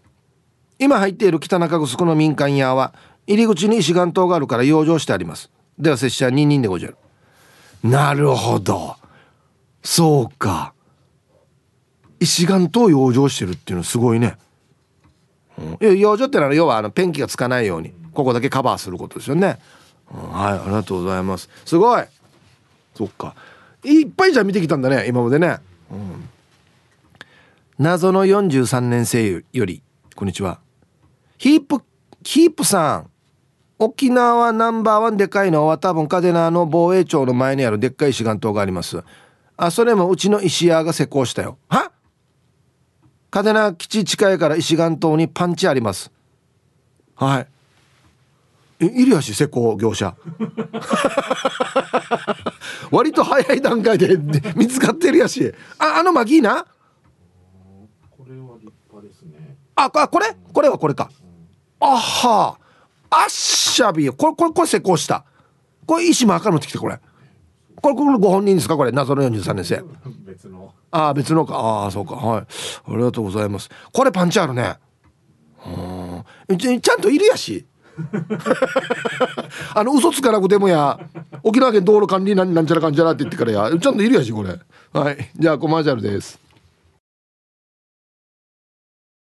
[0.79, 2.95] 今入っている北中城の民間屋は
[3.27, 5.51] 入り口に石岩島があるから養生してあります。
[5.77, 6.97] では拙者2人でごじゃる。
[7.83, 8.95] なるほど。
[9.83, 10.73] そうか。
[12.23, 14.37] 石岩と養生してるっていうのすごいね、
[15.81, 19.59] うん、養生ってのは要はあのペンキがつかないようにここだけカバーすることですよね、
[20.09, 21.49] うん、はいありがとうございます。
[21.65, 22.03] すごい。
[22.95, 23.35] そっか。
[23.83, 25.57] いっぱいじゃ見てきたんだね今までね、
[25.91, 26.29] うん、
[27.77, 29.83] 謎の43年生より
[30.15, 30.61] こんにちは。
[31.37, 31.83] ヒープ
[32.23, 33.09] ヒープさん。
[33.83, 39.03] 沖縄ナンバーワンでかいのは多分嘉手納の防衛庁の前にあるでっかい石岩島があります。
[39.57, 41.57] あそれもうちの石屋が施工したよ。
[41.67, 41.91] は？
[43.29, 46.11] 嘉手納基地近いから石岩島にパンチあります。
[47.15, 47.47] はい。
[48.79, 50.15] えいるやし施工業者？
[52.89, 54.17] 割と早い段階で
[54.55, 55.53] 見つかってるやし。
[55.77, 56.65] ああのマギーナ
[58.09, 59.57] これは立派ですね。
[59.75, 60.27] あこれ？
[60.53, 61.09] これはこれか、
[61.81, 62.57] うん、あは
[63.15, 65.25] あっしゃびこれこれこれ施工した。
[65.85, 66.99] これ石も赤のってきてこれ。
[67.81, 68.75] これこれご本人ですか？
[68.77, 69.83] これ謎の43年生。
[70.25, 70.73] 別の。
[70.91, 71.55] ああ別のか。
[71.55, 72.15] ああそうか。
[72.15, 72.41] はい。
[72.41, 72.45] あ
[72.95, 73.69] りがとうございます。
[73.91, 74.77] これパンチあるね。
[76.49, 76.57] うん。
[76.57, 77.65] ちゃんといるやし。
[79.75, 80.99] あの嘘つかなくてもや。
[81.43, 83.69] 沖縄県道路管理なんなんちゃらかんちゃらって言ってからや。
[83.77, 84.57] ちゃんといるやしこれ。
[84.93, 85.29] はい。
[85.35, 86.39] じゃあコマーシャルです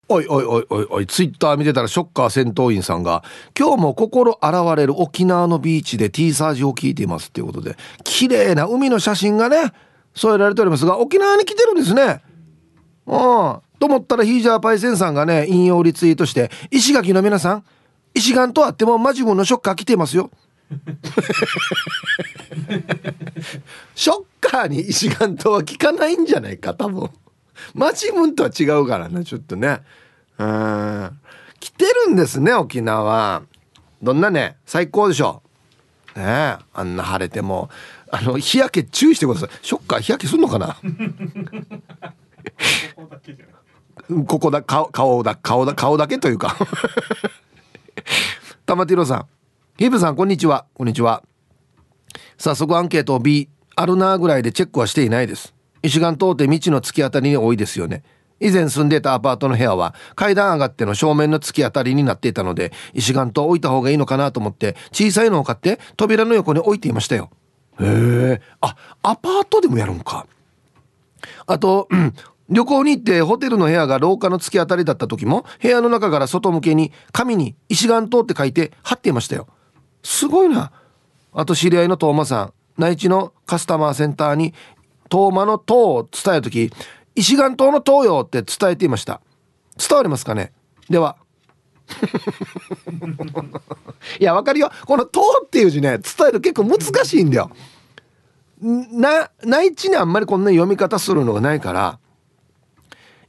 [0.10, 3.24] おいおいおいおいおいツイッター見てたらショッカー戦闘員さんが
[3.58, 9.72] 今日も心洗われる沖縄のビーチで T サージを聞いていますっていうことで綺麗な海の写真がね
[10.14, 12.22] 添えられておりますが沖縄に来てるんですね。
[13.08, 17.66] うんと思ったらヒージャーパイセンさんがね引用リツイートして石垣の皆さん
[18.14, 20.30] 石岩とあってもマジムのショッカー来てますよ。
[23.96, 27.10] ショッカーに石岩とは聞かないんじゃないか多分
[27.74, 29.82] マジムンとは違うからねちょっとね。
[30.38, 31.20] うん。
[31.60, 33.44] 来てるんですね沖縄。
[34.02, 35.42] どんなね最高でしょ
[36.16, 37.70] ねあんな晴れても。
[38.12, 39.50] あの日焼け注意してください。
[39.62, 40.78] ショッカー日焼けすんのかな？
[44.28, 46.56] ここだ顔顔だ顔だ顔だけというか。
[48.66, 49.26] 玉ティロさん。
[49.78, 50.66] ヒブさんこんにちは。
[50.74, 51.24] こんにちは。
[52.38, 55.54] 早速アンケートを B あるなぐらいでチェックはしていないです
[55.84, 58.04] 石岩通って道の突き当たりに多いですよね。
[58.40, 67.30] 以前住んでたアパートの部屋は階段上がっての正面の突き当たりになっていたので石岩と置いた方がいいのかなと思って小さいのを買って扉の横に置いていましたよ。
[67.80, 68.42] へえ。
[68.62, 70.26] あアパートでもやるんか。
[71.46, 72.14] あと、うん、
[72.50, 79.48] 旅行に行ってホテルの部屋が廊下の突き当たりだった時も部屋の中から外向けに紙に石岩島って書いて貼っていましたよ。
[80.04, 80.72] すごいな。
[81.32, 84.54] あと知り合いのトーマさん内地のカスタマーセンターに
[85.14, 86.72] トーマの塔を伝える時
[87.14, 89.22] 石岩島の塔よって伝えていました。
[89.78, 90.52] 伝わりますかね？
[90.90, 91.18] では。
[94.20, 94.72] いやわかるよ。
[94.88, 97.52] この「塔」っていう字ね伝える結構難しいんだよ。
[98.60, 102.00] な内地にあんまりこんな読み方するのがないから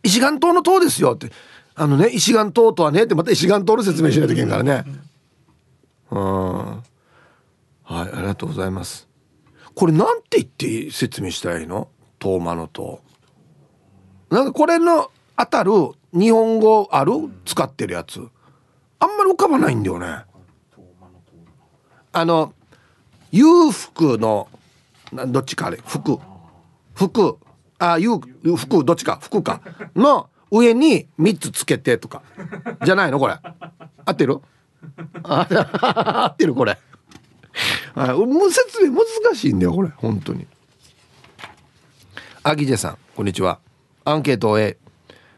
[0.03, 1.31] 石岩島の塔ですよって。
[1.75, 4.87] あのね石岩島とはねってまた石岩島の説明しないといけんからね。
[6.11, 6.23] うん。
[6.23, 6.85] はい
[7.85, 9.07] ありがとうございます。
[9.74, 11.88] これなんて言って説明したらいいの？
[12.18, 13.00] 遠間の塔
[14.30, 15.72] なんかこれの当たる
[16.12, 17.12] 日本語ある？
[17.44, 18.20] 使ってるやつ。
[19.00, 20.24] あんまり浮かばないんだよね。
[22.12, 22.54] あの
[23.32, 24.48] 裕福の
[25.12, 25.78] どっちかあれ？
[25.84, 26.18] 服。
[26.94, 27.38] 服。
[27.78, 28.20] あいう
[28.56, 29.18] 服どっちか？
[29.20, 29.60] 服か。
[29.96, 32.22] の上に3つつけてとか。
[32.84, 33.37] じゃないのこれ？
[34.04, 34.40] 合ってる？
[35.24, 36.78] 合ってるこれ。
[37.94, 39.88] もう説明難しいんだよこれ。
[39.96, 40.46] 本当に。
[42.42, 43.61] アギジェさんこんにちは。
[44.04, 44.76] アンケートを A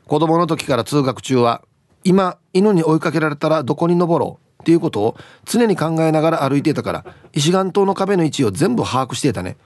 [0.07, 1.62] 子供の時から通学中は
[2.03, 9.57] 今犬に追いかけられたらどこに登ろうっていうことを常に考えながら歩いていたから石岩島の壁の位置を全部把握していたね。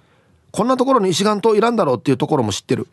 [0.50, 2.88] こんなところに石岩島いらんだろうっていうところも知ってる。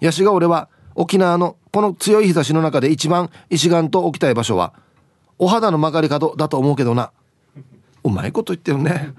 [0.00, 4.72] ヤシが俺は沖縄のこの強い日差しの中で一番石岩島置きたい場所は
[5.38, 7.12] お肌の曲がり角だと思うけどな。
[8.04, 9.14] うまいこと言ってるね。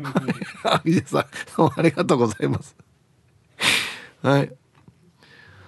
[0.64, 2.76] ありがとうございます。
[4.22, 4.52] はい。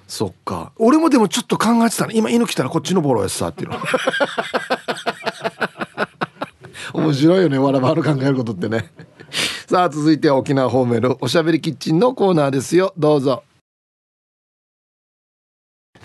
[0.08, 0.72] そっか。
[0.78, 2.12] 俺もでもちょっと考えてたの。
[2.12, 3.78] 今犬来たらこっちのボロやさっていうの。
[7.04, 7.58] 面白いよね。
[7.58, 8.92] わらばる考えることってね。
[9.68, 12.94] さあ続いては沖縄方面のおしゃべりキッチンのコーナーですよ。
[12.98, 13.44] どうぞ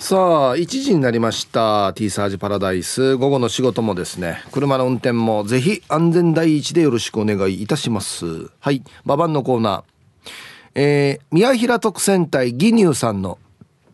[0.02, 3.14] さあ1時になりました T サージパラダイス。
[3.14, 8.50] 午後の仕事もですね車の運転もぜひ安全第一でよろしくお願いいたします。
[8.58, 10.30] はいババンのコーナー。
[10.74, 13.38] えー、宮平特選隊義乳さんの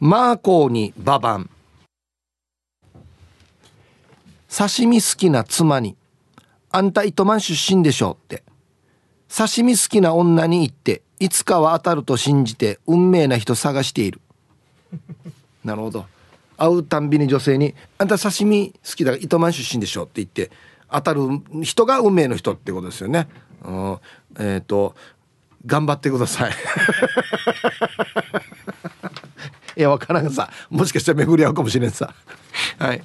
[0.01, 1.51] マーコーにババン
[4.51, 5.95] 刺身好きな妻に
[6.71, 8.43] あんた糸満出身でしょって。
[9.29, 14.23] 刺身好きな女に言っていつかは当たると信じて運命な人探している。
[15.69, 16.07] なるほど
[16.57, 20.51] 会うたんびに女性に「あんた刺身好きだから糸満出身でしょ」って言って
[20.91, 21.21] 当たる
[21.63, 23.29] 人が運命の人ってことですよね。
[23.63, 23.99] うん、
[24.39, 24.97] えっ、ー、と
[25.67, 26.53] 頑張ってください。
[29.77, 32.13] いや分からんさもしかしたら巡り合うかもしれんさ。
[32.79, 33.03] はい。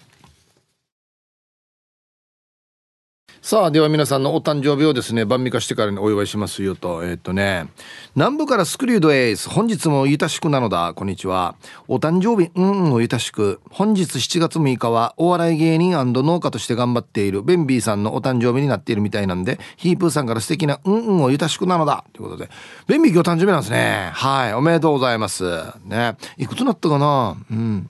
[3.45, 7.67] さあでは皆さんのお誕生日をですね晩味化してからにお祝いしますよとえー、っとね
[8.15, 11.55] 南部からスクリュードエース本日もゆたしくなのだこんにちは。
[11.89, 22.49] お誕生日うんうんをゆたしく本日7月6日はお笑い芸人農家として頑張っているベンビーさんのお誕生日になっているみたいなんでヒープーさんから素敵なうんうんをゆたしくなのだということで
[22.87, 24.11] ベンビー今日誕生日なんですね。
[24.13, 25.43] はいおめでとうございます。
[25.83, 27.35] ねいくつなったかな？
[27.51, 27.89] うん。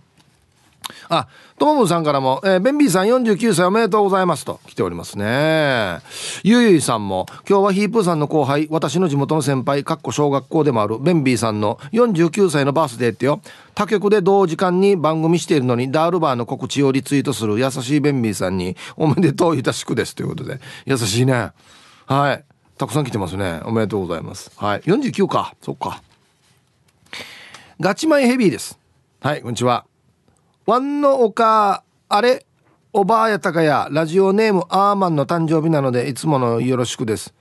[1.10, 6.00] あ、ともぶさんからも、えー、ベンビーさん49歳おめでとうございますと来ておりますね。
[6.44, 13.42] ゆいゆいさんも、今日はヒープーさんの後輩、私の地元の先輩、かっこ小学校でもあるベンビーさんの49歳のバースデーってよ。
[13.76, 20.60] 他局で同時間に番組しているのに、ダールバーの告知をリツイートする優しいベンビーさんに、おめでとういたしくですということで。
[20.86, 21.52] 優しいね。
[22.06, 22.44] はい。
[22.78, 23.62] たくさん来てますね。
[23.66, 24.52] おめでとうございます。
[24.58, 24.82] はい。
[24.82, 25.56] 49か。
[25.62, 26.02] そっか。
[27.80, 28.78] ガチマイヘビーです。
[29.22, 29.86] はい、こんにちは。
[30.66, 32.46] ワンのおかあれ？
[32.94, 37.34] おばあやたかやラジオネームアーマンの誕生日なのでいつものよろしくです。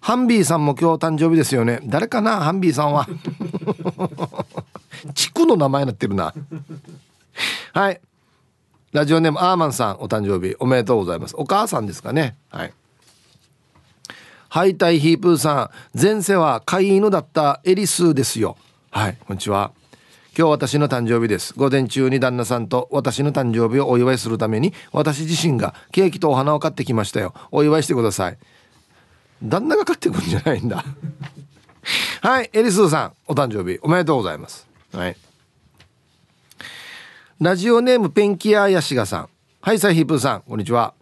[0.00, 1.80] ハンビーさんも今日誕生日ですよね。
[1.84, 2.40] 誰かな？
[2.40, 3.06] ハンビーさんは。
[5.14, 6.32] 地区の名前になってるな。
[7.74, 8.00] はい。
[8.92, 11.34] ラジオネームアーマンさんお誕生日おめでとうございます。
[11.36, 12.36] お母さんですかね。
[12.50, 12.72] はい。
[14.48, 18.56] ハイタイヒープーさん前世は飼い犬だったエリスですよ。
[18.90, 19.72] はいこんにちは。
[20.34, 21.52] 今日私の誕生日です。
[21.52, 27.34] 午前中に旦那さんと私の誕生日をお祝いするために私自身がケーキとお花を買ってきましたよ。
[27.50, 28.38] お祝いしてください。
[29.42, 30.86] 旦那が買ってくるんじゃないんだ。
[32.22, 34.66] はいエリスーさんお誕生日おめでとうございます。
[34.94, 35.16] はい。
[37.38, 39.28] ラジオネームペンキヤーヤシガさん。
[39.60, 40.94] はいサイヒープーさんこんにちは。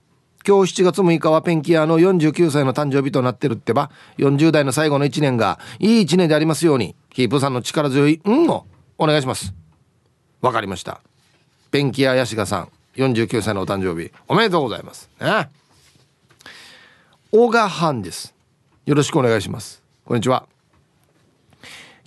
[0.44, 3.92] 今日7月6日はペンキ屋の49歳の誕生日となってるってば。
[4.18, 6.96] 40代の最後の1年がいい1年でありますように。
[7.12, 8.66] ヒープーさんの力強い「うん」を
[9.00, 9.54] お願いします。
[10.42, 11.00] わかりました。
[11.70, 14.12] ペンキ屋ヤシガさん49歳のお誕生日。
[14.28, 15.08] おめでとうございます。
[15.18, 15.48] ね。
[17.32, 18.34] 小川藩です。
[18.84, 19.82] よろしくお願いします。
[20.04, 20.46] こんにちは。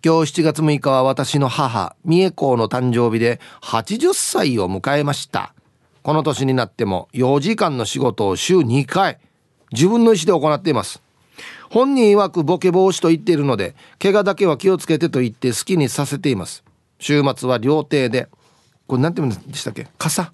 [0.06, 5.56] 今日7月6日は私の母三重子の誕生日で80歳を迎えました。
[6.04, 9.18] この年になっても4時間の仕事を週2回
[9.72, 11.02] 自分の意思で行っています。
[11.72, 16.64] 本人曰くボケ防止と言っているので怪我だけは気をつけてと言って好きにさせています。
[17.04, 18.30] 週末は料亭で
[18.88, 19.88] これ何て言うんでしたっけ？
[19.98, 20.32] 傘。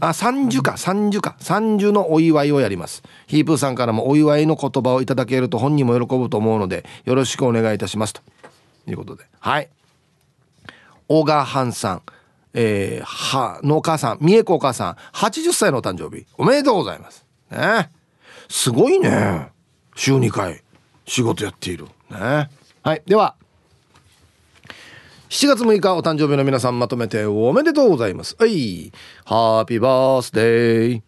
[0.00, 1.36] あ三十か三十か。
[1.38, 3.02] 三十のお祝いをやります。
[3.26, 8.20] ヒープーさんからもお祝いの言葉をいただけると本人も喜ぶと思うのでよろしくお願いいたしますと。
[8.86, 9.24] いうことで。
[9.40, 9.70] はい。
[11.08, 12.02] 小川藩さん。
[12.54, 14.18] えー、はのお母さん。
[14.20, 14.96] 三重子お母さん。
[15.14, 16.26] 80歳のお誕生日。
[16.36, 17.24] おめでとうございます。
[17.50, 17.90] ね。
[18.50, 19.48] すごいね。
[19.96, 20.62] 週2回
[21.06, 21.86] 仕事やっている。
[22.10, 22.50] ね
[22.84, 23.36] はいでは
[25.28, 28.90] 7月6日お誕生日の皆さんまとめておめでとうございますはい
[29.24, 31.02] ハッピーバースデー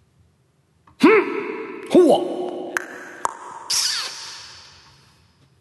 [0.98, 2.74] ふんほわ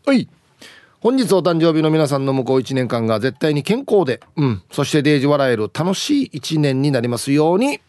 [0.06, 0.30] はい
[1.00, 7.82] 本日お誕生日の皆さんの向こう1年間が絶対に健康で、うん、そしてデージ笑える楽しい1年になりますように。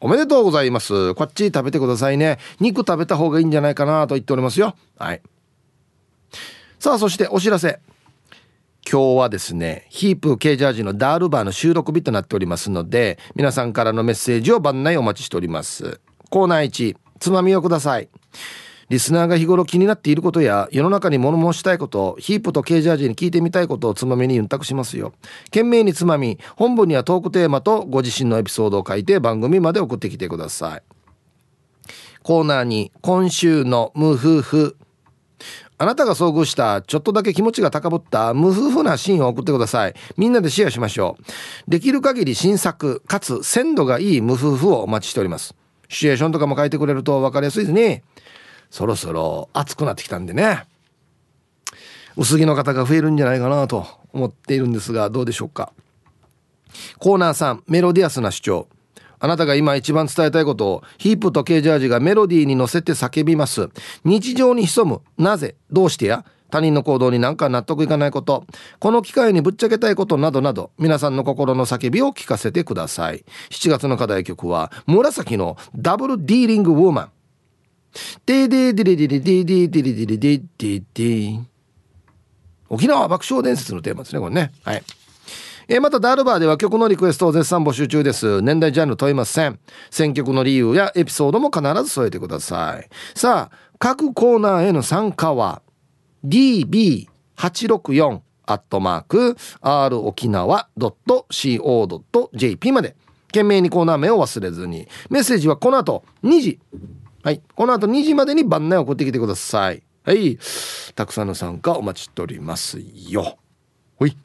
[0.00, 1.14] おめでとうございます。
[1.14, 2.38] こっち食べてくださいね。
[2.60, 4.76] 肉食べた方がいいんじゃないかなと言っておりますよ。
[4.98, 5.22] はい。
[6.84, 7.80] さあそしてお知らせ。
[8.86, 15.98] 今日はですねヒープ K ジャージのダールバーの収録日となっておりますので皆さんからのメッセージを番内お待ちしております。
[16.28, 18.10] コーナー1つまみをください。
[18.90, 25.14] リスナーが日頃気になっていることや世の中に物申したいことヒープと K ジャージに聞いてみたいことをつまみに윤択しますよ。
[25.44, 30.82] 懸命につまみ本文にはトークテーマとご自身のエピソードを書いて番組まで送ってきてください。
[32.22, 34.76] コーナーに今週の無夫婦
[35.76, 39.94] あなたが遭遇したちょっとだけ気持ちが高ぶった無夫婦なシーンを送ってください。
[40.16, 41.16] みんなでシェアしましょ
[41.66, 41.70] う。
[41.70, 45.54] できる限り新作、かつ鮮度がいい無夫婦をお待ちしております。
[45.88, 48.04] シチュエーションとかも書いてくれると分かりやすいですね。
[48.70, 50.64] そろそろ暑くなってきたんでね。
[52.16, 55.72] 薄着の方が増えるんじゃないかなと思っているんですが、どうでしょうか。
[56.98, 58.68] コーナー3、メロディアスな主張。
[59.24, 63.70] あなたが今一番伝えたいことをヒープとケージャージがメロディーに乗せて叫びます。
[64.04, 65.00] 日常に潜む。
[65.16, 65.56] なぜ？
[65.70, 66.26] どうしてや？
[66.50, 68.44] 他人の行動になんか納得いかないこと。
[68.80, 73.24] この機会にぶっちゃけたいことなどなど皆さんの心の叫びを聞かせてください。
[73.48, 77.10] 7月の課題曲は紫のダブルディーリングウォーマン
[78.26, 81.40] ディディディディディディディディディディデデデデ
[82.68, 84.82] 沖縄爆笑伝説のテーマですねこれねはい
[85.68, 88.42] えー、またダールバーでは曲のリクエストを絶賛募集中です。
[88.42, 89.58] 年代ジャンル問いません。
[89.90, 92.88] 選曲の理由やエピソードも必ず添えてください。
[93.14, 95.62] さあ各コーナーへの参加は
[96.26, 102.96] db864 アットマーク r 沖縄 .co.jp まで。
[103.28, 104.86] 懸命にコーナー名を忘れずに。
[105.10, 106.60] メッセージはこの後2時。
[107.24, 107.42] はい。
[107.56, 109.82] この後2時までに番内を送ってきてください。
[110.04, 110.38] はい。
[110.94, 113.38] たくさんの参加お待ちしておりますよ。
[113.96, 114.16] ほい。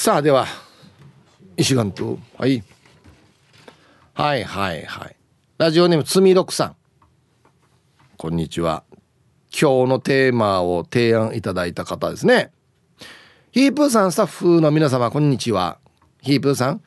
[0.00, 0.46] さあでは
[1.56, 2.20] 石岩と。
[2.36, 2.62] はい。
[4.14, 5.16] はいはいはい。
[5.58, 6.76] ラジオネームつみろくさん。
[8.16, 8.84] こんにちは。
[9.50, 12.52] 今日のテーマを提案いただいた方ですね。
[13.50, 15.78] ヒープーさんスタッフの皆様こんにちは。
[16.22, 16.82] ヒープーさん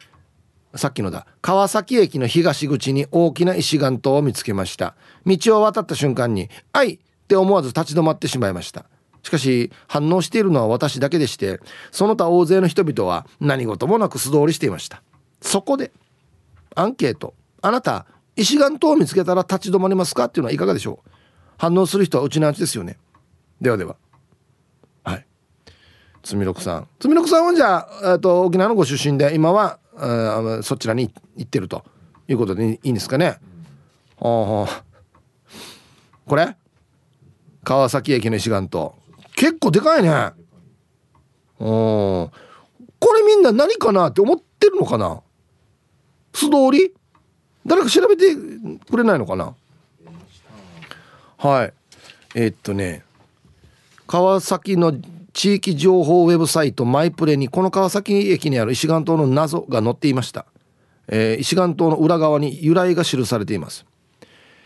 [0.76, 1.28] さっきのだ。
[1.41, 4.95] 川崎駅の東口に大きな石岩島を見つけました。
[5.26, 8.86] 道を渡った瞬間に「あい!」って思わず立ち止まってしまいました
[9.24, 11.59] しかし反応しているのは私だけでして
[11.91, 15.03] その他大勢の人々は何事もなく素通りしていました。
[15.41, 15.91] そこで
[16.76, 18.05] アンケートあなた
[18.36, 20.26] 石岩島を見つけたら立ち止まりますか？
[20.26, 21.09] っていうのはいかがでしょう？
[21.57, 22.97] 反応する人はうちのアンチですよね。
[23.59, 23.95] ではでは。
[25.03, 25.26] はい。
[26.24, 26.88] つみろくさん。
[26.99, 31.84] つみろくさんはじゃあと沖縄のご出身で今はあそちらに行ってると
[32.28, 33.38] いうことでいいんですかね、
[34.19, 34.65] うん、
[36.26, 36.55] これ？
[37.63, 38.93] 川崎駅の石岩島。
[39.36, 40.09] 結構でかいね。
[41.59, 41.67] うん。
[41.67, 42.32] こ
[43.13, 45.21] れみんな何かなって思ってるのかな？
[46.34, 46.93] 素通り？
[47.65, 49.55] 誰か調べてくれないのかな？
[51.38, 51.73] はい。
[52.36, 53.03] えー、っとね。
[54.07, 54.93] 川崎の
[55.34, 60.45] 地域情報ウェブサイトマイプレにこの川崎駅にある石岩島の謎が載っていました、
[61.07, 63.86] えー、石岩島の裏側に由来が記されています。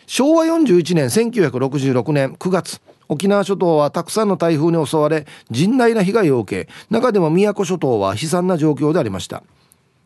[0.07, 2.81] 昭和41年1966年9月。
[3.07, 9.43] 沖縄諸島はたくさんの台風に襲われ甚大な被害を受け中でも宮古諸島は悲惨な状況でありました。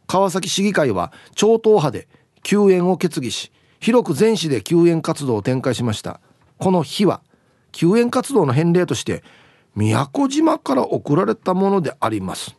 [0.07, 2.07] 川崎市議会は超党派で
[2.43, 6.19] 救援を決議し広く全市で救援活動を展開しました。
[6.57, 7.21] この日は
[7.71, 9.23] 救援活動の返礼として
[9.75, 12.55] 宮古島から送られたものであります。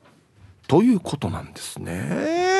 [0.68, 2.50] ということなんですね。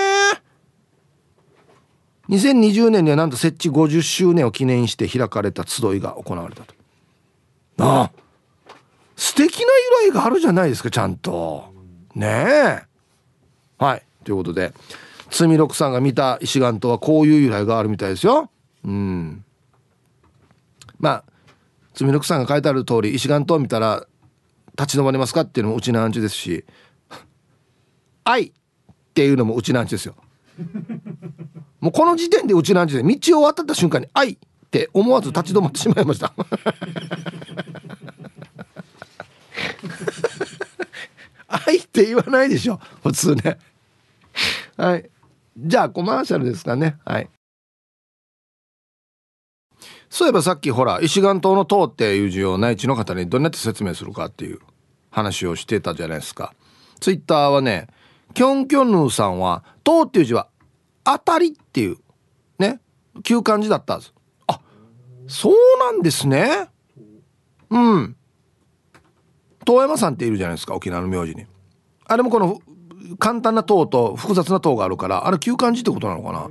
[2.28, 6.79] 2020年にはなんと設置50周年を記念して開かれた集いが行われたと。
[7.80, 8.10] ああ。
[9.16, 9.66] 素敵な
[10.04, 11.72] 由来があるじゃないですかちゃんと。
[12.14, 12.82] ねえ。
[13.78, 14.02] はい。
[14.24, 14.72] ということで
[15.30, 18.50] つみろくさんが見た石岩とはこういう由来があるみたいですよ。
[18.84, 19.44] うん。
[20.98, 21.24] まあ
[21.94, 24.06] つみろくさんが書いてある通り石岩島を見たら
[24.78, 26.64] 立ち止まりますかっていうのもうちのアンチですし
[28.24, 28.52] 愛っ
[29.14, 30.14] ていうのもうちのアンチですよ。
[31.80, 34.36] もうこの時点でうちのアンチで道を渡った瞬間に愛っ
[34.70, 36.32] て思わず立ち止まってしまいました
[41.48, 43.58] 愛って言わないでしょ普通ね。
[44.76, 45.10] はい。
[45.58, 46.96] じゃあコマーシャルですかね。
[47.04, 47.28] はい。
[50.08, 54.58] そういえばさっきほら石岩島の塔っていう字を内地の方にどうやって説明するかっていう
[55.10, 56.54] 話をしてたじゃないですか。
[57.00, 57.88] ツイッターはね
[58.34, 60.48] キョンキョンヌーさんは「塔」っていう字は
[61.04, 61.98] 「当たり」っていう
[62.58, 62.80] ね
[63.22, 64.14] 旧漢字だったんです
[64.46, 64.60] あ
[65.28, 66.68] そうなんですね。
[67.68, 68.16] うん。
[69.64, 71.46] 遠山さんっているじゃないですか沖縄の名字に。
[72.10, 72.60] あれもこの
[73.20, 76.50] 簡単な塔と複雑な塔があるからあれ旧漢字ってことなのかな？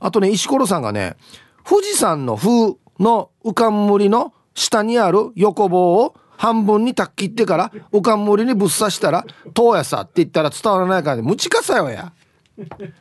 [0.00, 1.16] あとね石ころさんがね
[1.66, 11.22] 富士山の風の浮かんむりの下にある横棒を半分にたっ切ってから浮かんむりにぶっ刺したら「塔やさ」って言ったら伝わらないからね。
[11.22, 12.12] むちかさよや。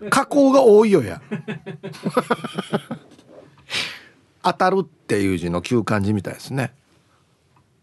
[0.10, 1.22] 加工が多いよや。
[4.44, 6.72] 当たるっていう字の旧漢字みたいですね。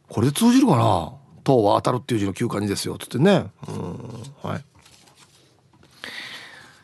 [0.09, 1.13] これで通じるかな？
[1.45, 3.47] 塔は当たるっていう字の旧漢字ですよつってね。
[3.69, 4.51] うん。
[4.51, 4.65] はい。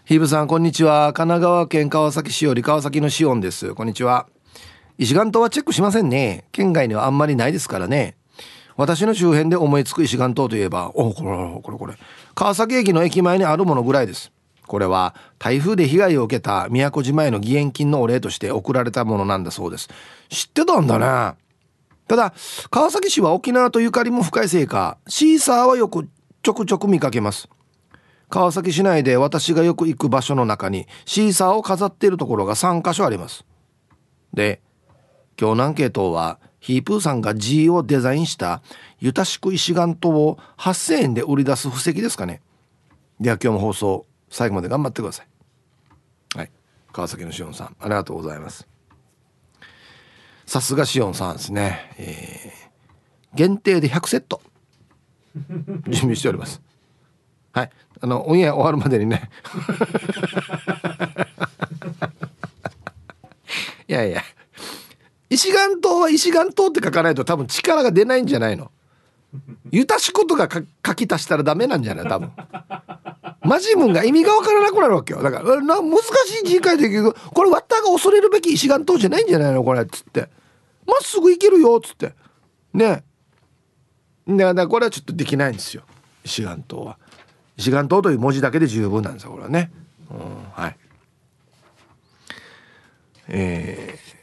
[0.05, 1.13] ヒブさんこんにちは。
[1.13, 3.75] 神奈川県川崎市より川崎のシオンです。
[3.75, 4.27] こんにちは。
[4.99, 6.45] 石岩島はチェックしませんね。
[6.53, 8.17] 県外にはあんまりないですからね。
[8.77, 11.95] 私の周辺で思いつく石岩島といえばおこれこれこれ。
[12.35, 14.31] 川崎駅の駅前にあるものぐらいです。
[14.67, 19.89] これは台風で被害を受けた宮古島への義援金のお礼として送られたものなんだそうです。
[20.29, 21.37] 知ってたんだね。
[22.11, 22.35] ただ
[22.71, 26.09] 川崎市は沖縄とゆかりも深いせいかシーサーはよく
[26.43, 27.49] ちょくちょく見かけます。
[28.29, 33.45] 川崎市内で私がよく行く場所の中にシーサーを飾っているところが3カ所あります。
[34.35, 34.61] で
[35.41, 38.61] 今日のアンケートはヒープーさんが G をデザインした
[38.99, 42.43] ゆたしく石岩島を8000円で売り出す布石ですかね。
[43.21, 45.29] では今日も放送最後まで頑張ってください。
[46.37, 46.51] はい。
[46.93, 48.70] 川崎のしおんさんありがとうございます。
[50.51, 54.43] さすがしおんさんですね、えー、限定で100セット。
[55.87, 56.61] 準備しております。
[57.53, 57.71] はい。
[58.01, 59.31] あのオンエア終わるまでにね。
[63.87, 64.25] いやいや。
[65.29, 68.73] 石岩島は石岩島って書かないと多分力が出ないんじゃないの。
[69.71, 70.49] ゆたしことか
[70.85, 72.33] 書き足したらダメなんじゃない多分。
[73.45, 75.23] マジムンが意味が分からなくなるわけよ。
[75.23, 79.63] だからな難しい字書いてるけどこれワッターが恐れるべき石岩島じゃないんじゃないの？
[79.63, 80.29] これっつって。
[80.91, 82.15] まっすぐ行けるよっつって。
[82.75, 83.05] ね。
[84.27, 85.83] だからこれはちょっとできないんですよ。
[86.25, 86.99] 石岩島は。
[87.57, 89.71] 石岩島という文字だけで十分なんですよこれはね、
[90.11, 90.19] うん、
[90.53, 90.77] はい。
[93.29, 94.21] えー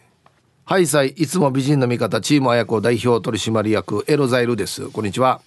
[0.70, 4.90] ハイサイいつも美人の味方チーム綾子代表取締役エロザイルです。
[4.90, 5.40] こんにちは。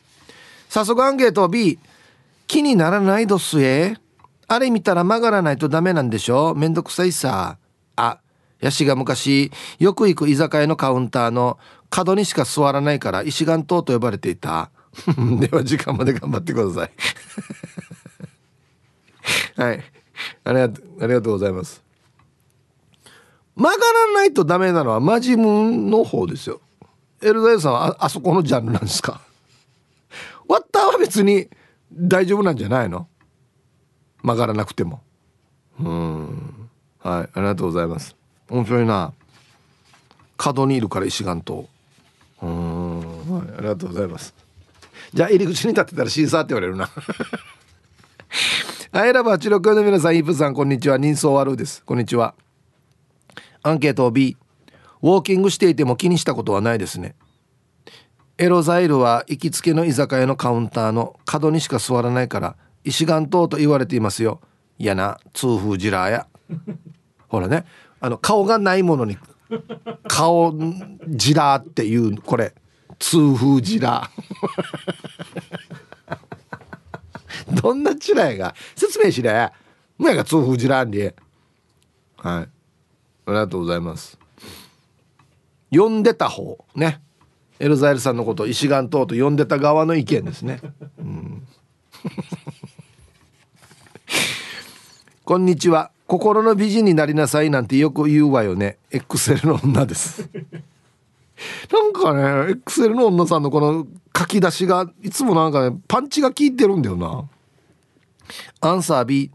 [0.71, 1.79] 早速アンケート B
[2.47, 3.99] 気にならないどすえ
[4.49, 6.55] あれ見たら曲がらないとダメなんでしょ？
[6.55, 7.59] めんどくさいさ。
[7.97, 8.21] あ
[8.61, 11.59] ヤシが昔よく行く居酒屋のカウンターの
[11.89, 14.71] 角にしか座らないから石岩島と呼ばれていた。
[15.39, 16.91] では時間まで頑張ってください。
[19.61, 19.85] はい。
[20.45, 21.83] ありがとうございます。
[23.57, 26.61] 曲がらないとダメなのはマジムンの方ですよ。
[27.23, 29.21] エルザイさんはああそこのジャンルなんですか？
[30.49, 31.49] ワッターは別に
[31.93, 33.07] 大丈夫なんじゃないの？
[34.23, 35.03] 曲がらなくても。
[35.79, 36.69] うん。
[36.99, 37.23] はい。
[37.23, 38.17] ありがとうございます。
[38.51, 39.13] 面白いな。
[40.37, 41.65] 角にいるから石岩島。
[42.43, 43.33] うん。
[43.33, 44.35] はいありがとうございます。
[45.15, 46.91] じゃあ入り口に立ってたらシーサーって言われるな。
[48.93, 50.99] ア イラバーチロクの皆さんイープさんこんにちは。
[50.99, 51.85] 人相悪です。
[51.85, 52.35] こんにちは。
[53.63, 54.37] アンケートを B
[55.03, 57.15] ウォーキングしていても気にしたことはないですね。
[58.39, 64.41] エロザイルは行きつけの居酒屋のカウンターの角にしか座らないから石岩島と言われていますよ。
[64.79, 66.27] 嫌な痛風ジラーや。
[67.29, 67.65] ほらね
[68.01, 69.17] あの顔がないものに
[70.09, 70.55] 顔
[71.09, 72.55] ジラーっていうこれ。
[72.99, 77.53] 痛風ジラー。
[77.63, 78.55] どんなチラやが？
[78.77, 79.51] 説明しれ
[79.99, 81.15] むやが痛風ジラーんで
[82.19, 82.43] はい。
[82.43, 82.47] あ
[83.29, 84.19] りがとうございます。
[85.71, 86.63] 呼んでた方。
[86.75, 87.01] ね。
[87.61, 90.61] エルザエルさんのことを石岩島と呼んでた側の意見ですね、
[90.99, 91.47] うん、
[95.27, 95.91] こんにちは。
[96.11, 98.79] 心の美人になりなさいなんてよく言うわよね。
[98.91, 100.29] エクセルの女です。
[101.73, 103.87] なんかねエクセルの女さんのこの
[104.19, 107.27] 書き出しがいつもなんかねパンチが効いてるんだよな。
[108.61, 109.31] アンサー B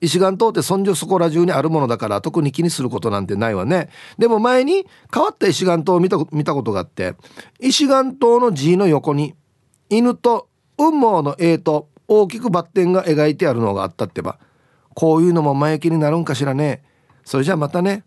[0.00, 3.90] 石岩島ってそんじょそこら中にあるものだから特に気にすることなんてないわね。
[4.16, 7.14] でも前に変わった石岩島を見た見たことがあって
[7.60, 9.34] 石岩島の字の横に
[9.90, 10.48] 犬と
[10.78, 14.38] 雲母の絵と大きくバッテンが描いてあるのがあったってば
[14.94, 16.82] こういうのも前置きになるんかしらね。
[17.24, 18.04] それじゃあまたね。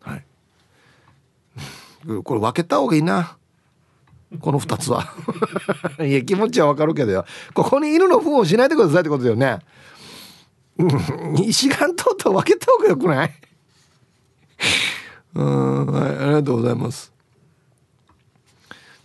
[0.00, 0.24] はい。
[2.22, 3.36] これ分けた方がいいな。
[4.40, 5.06] この2つは。
[6.04, 7.24] いや気持ちはわかるけどよ。
[7.54, 9.58] ここに犬の糞をしないでくださいってことだよね。
[11.42, 13.34] 石岩島と分けた方がよくない？
[15.34, 15.86] うん。
[15.86, 17.12] はいありがとうございます。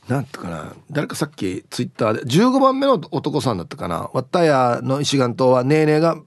[0.08, 0.74] なんとかな。
[0.92, 6.18] 誰かさっきツイッターで15番目の男さんだったかな「わったやの石岩島はねえねえが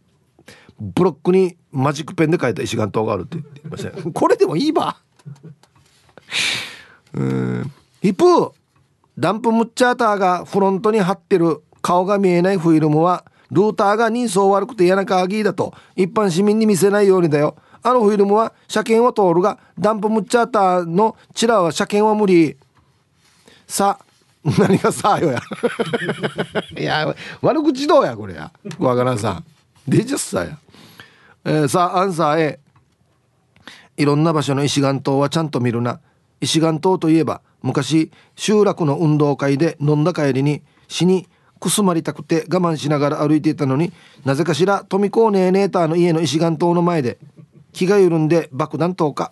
[0.78, 4.96] ブロックにマジックペンで書いた石岩島がある」って言ってましたこれでもいいば。
[7.14, 7.72] うん。
[8.02, 8.52] ヒプー
[9.18, 17.56] ダンプムッチャーターがフロントに貼ってる顔が見えないフィルムはルーターが人相悪くて嫌な鍵だと一般市民に見せないようにだよ。
[17.82, 22.56] あのフィルムは車検は通るがダンプムッチャーターのチラは車検は無理。
[23.66, 23.98] さ
[24.44, 25.40] 何がさあよや。
[26.76, 28.52] いや悪口どうやこれや。
[28.78, 29.30] わからんさ。
[29.30, 29.44] ん
[29.88, 30.58] でじゃさや、
[31.48, 32.60] えー、さあアンサー A
[33.96, 36.00] いろんな場所の石岩島はちゃんと見るな。
[36.40, 41.28] 石岩島といえば昔集落の運動会で飲んだ帰りに死に
[41.60, 43.92] くすまりたくて我慢しながら歩いていたのに
[44.24, 47.16] なぜかしら富子ネーネーターの家の石岩島の前で
[47.72, 49.30] 気が緩んで爆弾投下。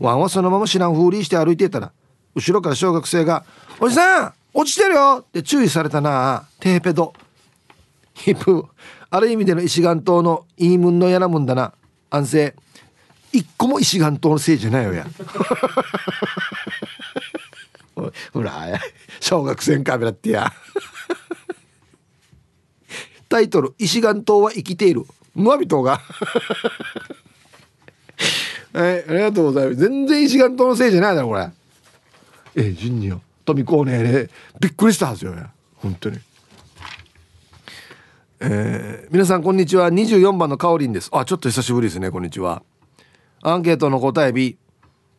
[0.00, 1.92] ワンはそのまま知らんふうりして歩いていたら
[2.34, 3.44] 後ろから小学生が
[3.78, 6.44] 「おじさん落ちてるよ!」って注意されたな。
[6.60, 7.12] テーペド。
[8.14, 8.64] ヒップ。
[9.14, 11.74] ある意味での石岩島のいいもんのやなもんだな。
[12.08, 12.54] 安静。
[13.30, 15.06] 一個も石岩島のせいじゃないよや。
[18.32, 18.80] ほら
[19.20, 20.50] 小学生カメラってや。
[23.28, 25.04] タイトル「石岩島は生きている」
[25.36, 26.00] ムアビ島が。
[28.72, 29.76] はいありがとうございます。
[29.76, 31.50] 全然石岩島のせいじゃないだろこれ。
[32.56, 35.50] ええ人によ富子ねねびっくりしたはずよや。
[35.76, 36.18] 本当に。
[38.44, 39.88] えー、皆さんこんにちは。
[39.88, 41.10] 24番のかおりんです。
[41.12, 42.10] あちょっと久しぶりですね。
[42.10, 42.64] こんにちは。
[43.40, 44.58] アンケートの答え B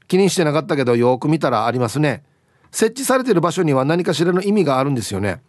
[0.10, 2.24] 気にしてなかったけどよく見たらありますね。
[2.72, 5.42] 設置されてる場所には何かしらの意味があるんですよね。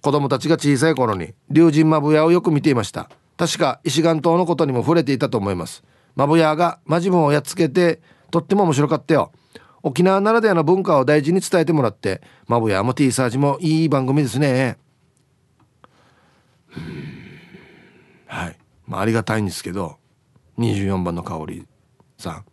[0.00, 3.10] 子供たちが小さい頃に龍神マブヤをよく見ていました。
[3.36, 5.84] 確か石岩島のことにも触れていたと思います。
[6.16, 8.00] マブヤがマジムをやっつけて
[8.30, 9.30] とっても面白かったよ。
[9.82, 14.78] 沖縄ならではの文化を大事に伝えてもらってマブヤも T サージもいい番組ですね。
[18.90, 19.98] まあ、ありがたいんですけど
[20.58, 21.66] 24番の香り
[22.18, 22.44] さん。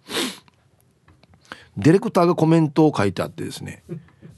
[1.77, 3.83] ディレクターがコメントを書いてあってですね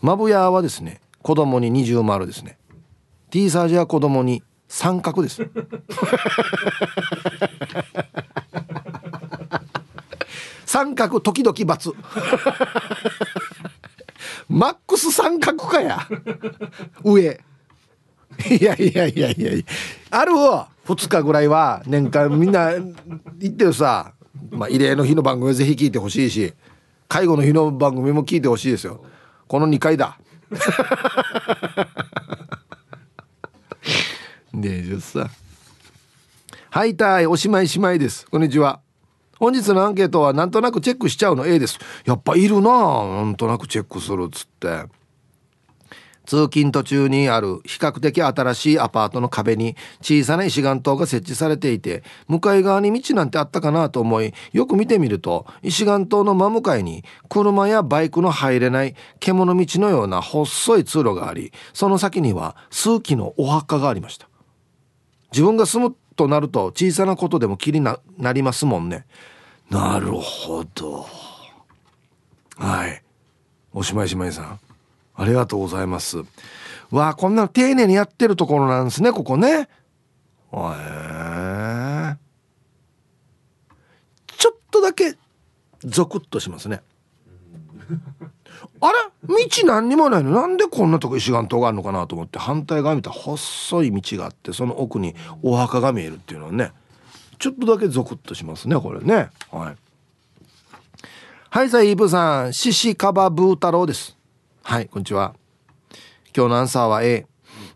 [0.02, 2.58] マブヤはですね子供に二重丸ですね。
[3.30, 5.46] T サージは子供に三角です。
[10.66, 11.94] 三角時々×
[14.48, 16.08] マックス三角かや。
[17.04, 17.42] 上。
[18.50, 19.52] いやいやいやいや
[20.12, 20.70] あるわ。
[20.86, 21.84] 2日ぐらいは。
[21.86, 22.96] 年間みんな行
[23.48, 24.14] ってるさ、
[24.50, 26.54] まあ、慰霊の日の番組ぜひ聞いてほしいし
[27.08, 29.04] 介護の日の番組も聞いてほしいですよ。
[29.48, 30.18] この2回だ。
[34.54, 35.30] でじゃさ
[36.72, 38.26] はいたいおしまいしまいです。
[38.28, 38.80] こんにちは。
[39.40, 41.80] 本日のアンケートはなんとなくチェックしちゃうの A です。
[42.06, 44.99] やっぱいるななんとなくチェックするっつって。
[46.30, 64.30] 通勤途中にある比較的新しいアパートの壁に小さな石岩塔が設置されていて向かい側に道なんてあったかなと思いよく見てみると石岩塔の真向かいに車やバイクの入れない獣道のような細い通路がありその先には数基のお墓がありました。
[65.32, 67.98] 自分が住むとなると小さなことでも気にな
[68.32, 69.08] りますもんね。
[69.72, 71.08] なるほど。
[72.58, 73.02] はい。
[73.74, 74.69] おしまいしまいさん。
[75.20, 76.24] ありがとうございます。
[76.92, 79.52] わあこんな丁寧にやってるところなんですねここね。
[79.52, 79.68] へえ。
[84.38, 85.16] ちょっとだけ
[85.84, 86.82] ゾクッとしますね。
[88.82, 88.98] あれ？
[89.28, 90.32] 道何にもないの？
[90.32, 96.72] なんでこんなとこ石岩島があるのかなと思って反対側見たら細い道があってその奥にお墓が見えるっていうのはね
[97.38, 99.30] ちょっとだけゾクッとしますねこれね。
[99.52, 99.78] はい。
[101.52, 102.54] はいさあイーブさん。
[102.54, 104.18] シシカバブー太郎です
[104.70, 105.34] はいこんにちは。
[106.38, 107.26] 今日のアンサーは A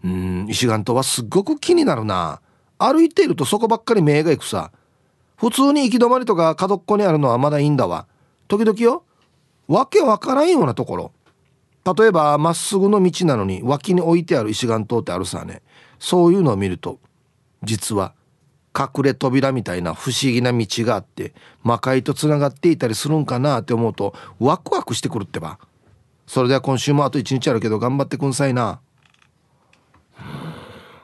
[0.03, 2.39] うん石岩島はすっごく気になるな。
[2.77, 4.71] 歩いているとそこばっかり目が行くさ。
[5.35, 8.05] 普通に行き止まりとか角っこにあるのはまだいいんだわ。
[8.47, 9.05] 時々よ
[9.67, 11.11] わけわからんようなところ。
[11.97, 15.63] 例えばまっすぐの道なのに脇に置いてある石岩島ってあるさね。
[15.97, 16.99] そういうのを見ると
[17.63, 18.13] 実は
[18.77, 21.33] 隠れ扉みたいな不思議な道があって
[21.63, 25.57] 魔界とつながっていたりするんかなって思うとワクワクしてくるってば。
[26.25, 28.79] それでは今週もあと1日あるけど頑張ってくんさいな。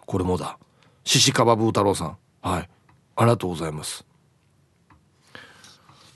[0.06, 0.58] これもだ。
[1.04, 2.18] 獅子かばぶ太郎さん。
[2.42, 2.70] はい。
[3.16, 4.06] ありがとうございます。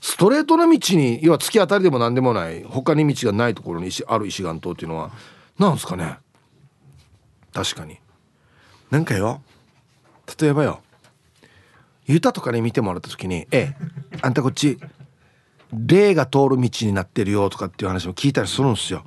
[0.00, 5.10] ストレートな道に要は突き当たりでも何でもない他に道がないところにある石岩島っていうのは
[5.58, 6.18] 何ですかね？
[7.52, 7.98] 確かに。
[8.90, 9.40] なんかよ。
[10.40, 10.80] 例えばよ。
[12.06, 13.76] ユタとかに見てもらった時に「ええ
[14.20, 14.78] あんたこっち
[15.74, 19.04] 霊が通る道になってるよとかっていう話も聞いたりするんですよ。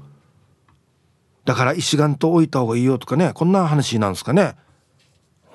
[1.45, 4.55] だから石岩と置いた方がいいよとかねこんな話なんですかね。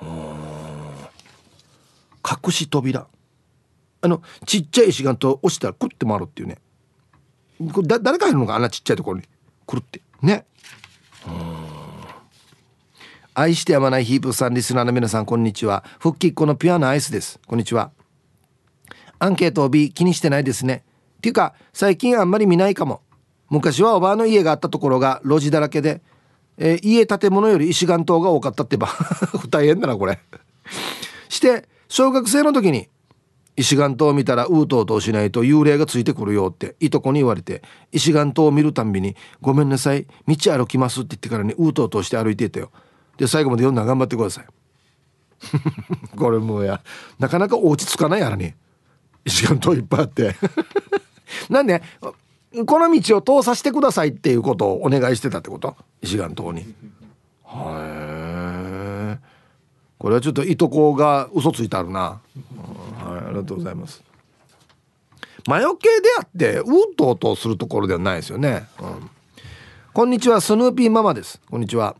[0.02, 3.06] 隠し扉。
[4.00, 6.58] あのちっちゃい石岩と押したらクッて回るっていうね。
[7.84, 9.28] だ誰かいるのかあんなちっちゃいところに。
[9.66, 10.00] くるって。
[10.22, 10.46] ね。
[13.34, 15.84] 愛してやまないヒープさんリスナーの皆さんこんにちは。
[15.98, 17.38] 復帰っ子のピュアなアイスです。
[17.46, 17.90] こんにちは。
[19.18, 20.84] アンケートを B 気にしてないですね。
[21.22, 23.00] っていうか最近あんまり見ないかも。
[23.48, 26.00] 昔はおばあの家があったところが路地だらけで、
[26.58, 28.88] えー、家建物より石岩島が多かったってば。
[29.48, 30.18] 大変だなこれ。
[31.28, 32.88] して小学生の時に
[33.56, 37.62] 石岩島を見たらうとうとしないと幽霊がついてくるよっていとこに言われて
[37.92, 42.72] 石岩島を見るたんびに「ごめんなさい道歩きます」って言ってからにうとうとして歩いていたよ。
[43.16, 44.46] で最後まで読んだ頑張ってください。
[46.18, 46.82] これもうや
[47.20, 48.54] なかなか落ち着かないやらに
[49.24, 50.34] 石岩島いっぱいあって。
[51.48, 51.82] なんで
[52.66, 55.74] この道を通させてくださいっていうことをお願いしてたってこと？
[56.02, 56.60] 石岩島に。
[56.60, 56.64] へ
[57.46, 59.18] え。
[59.98, 62.00] これはちょっといとこが嘘ついてあるな。
[62.00, 62.20] は
[63.22, 64.02] い、ありがとうございます。
[65.46, 68.66] 魔除けであってうとうとするところではないですよね。
[68.80, 69.10] うん、
[69.92, 71.40] こんにちはスヌーピーママです。
[71.50, 71.96] こんにちは。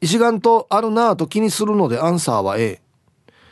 [0.00, 2.80] 石岩島あるなぁと気にするのでアンサーは A。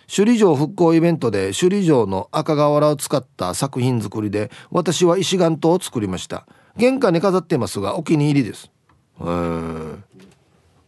[0.09, 6.47] 首里城復興イベントで首里城の赤瓦を使った作品作りで私は石岩島を作りました。
[6.77, 8.71] 玄関に飾ってますがお気に入りです。
[9.21, 10.05] うん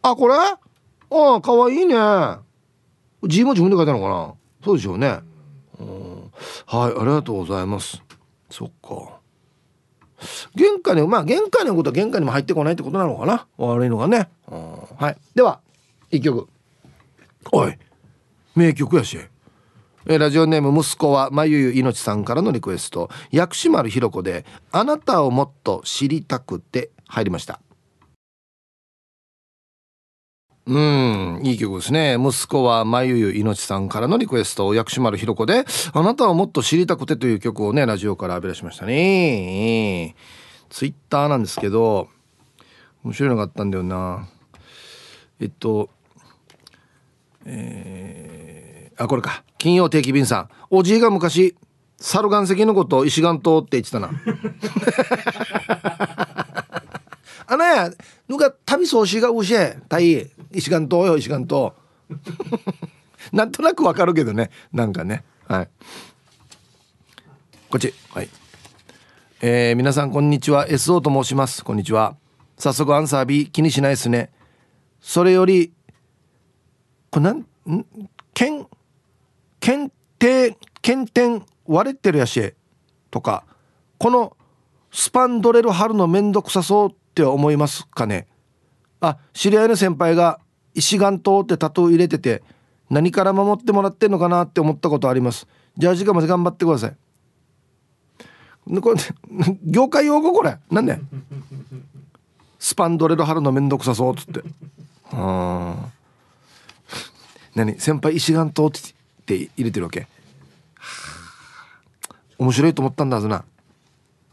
[0.02, 0.34] あこれ？
[0.34, 0.58] あ
[1.10, 1.94] あかわいいね。
[3.24, 4.34] 字も自分で書いたのかな？
[4.64, 5.20] そうでしょうね。
[5.78, 6.32] うん。
[6.64, 8.02] はいありがとうございます。
[8.48, 9.20] そっか。
[10.54, 13.46] 玄関にまあ玄関にことは玄関にも入ってこないってことなのかな？
[13.58, 14.30] 悪いのがね。
[14.46, 15.16] はい。
[15.34, 15.60] では
[16.10, 16.48] 一曲。
[17.52, 17.76] おい
[18.54, 19.18] 名曲やし。
[20.06, 23.10] えラジオネーム息子はまゆゆいのちさんからのリクエスト。
[23.30, 27.60] 薬師丸ひろ子で「あなたをもっと知りたくて」入りました。
[30.66, 32.16] うんいい曲ですね。
[32.18, 34.72] 息子はまゆゆいのちさんからのリクエスト。
[34.72, 40.14] 薬師丸ひろ子で「あなたはもっと知りたくて」という曲をねラジオから浴び出しましたね。
[40.70, 42.08] ツイッターなんですけど
[43.04, 44.28] 面白いのがあったんだよな。
[45.40, 45.90] えっと
[47.44, 49.44] えー、あこれか。
[49.58, 50.48] 金曜定期便さん。
[50.70, 51.56] おじいが昔
[51.98, 54.10] 猿岩石のことを石岩島って言ってたな。
[57.46, 57.90] あのや
[58.28, 61.74] ぬが旅そうしがうしえたい石岩島よ石岩島
[63.32, 64.50] なんとなくわかるけどね。
[64.72, 65.24] なんかね。
[65.46, 65.68] はい。
[67.70, 67.94] こっち。
[68.10, 68.28] はい。
[69.42, 70.68] えー、皆さんこんにちは。
[70.68, 71.64] SO と申します。
[71.64, 72.16] こんにちは。
[72.58, 74.30] 早速アンサー B 気にしないですね。
[75.00, 75.72] それより
[77.10, 77.44] これなんん？
[78.34, 78.66] 検
[79.60, 82.54] 検定検点割れてるやし
[83.10, 83.44] とか
[83.98, 84.36] この
[84.90, 88.26] スパンドレル貼るのめんどくさそうって思いますかね？
[89.00, 90.40] あ知り合いの先輩が
[90.74, 92.42] 石岩島ってタトゥー入れてて
[92.88, 95.46] 何から守ってもらってんのかなって思ったことあります。
[95.76, 96.96] じゃあ時間まで頑張ってください。
[98.80, 99.00] これ
[99.64, 100.32] 業界用語？
[100.32, 100.58] これ。
[100.70, 100.98] なんで？
[102.58, 104.40] スパンドレル貼るのめんどくさそうっつって。
[105.12, 105.76] うん
[107.54, 108.70] 何先輩石岩島っ
[109.26, 110.06] て入れてるわけ？
[112.38, 113.44] 面白いと思ったんだはずな。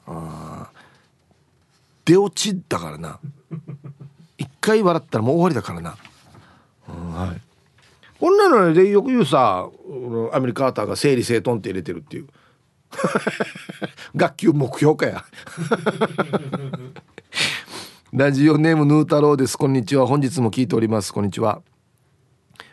[0.08, 0.70] あ
[2.06, 3.20] 出落ちだからな。
[4.38, 5.98] 一回笑ったらもう終わりだからな、
[6.88, 7.42] はい、
[8.20, 9.70] こんなのでよく言うさ
[10.32, 12.28] アメリカーターが整理整頓って入れてるっていう。
[14.16, 15.26] 学級目標かや。
[18.14, 19.58] ラジオネームヌー太郎です。
[19.58, 20.08] こんにちは。
[20.08, 21.14] 本日も聞いております。
[21.14, 21.62] こんにちは。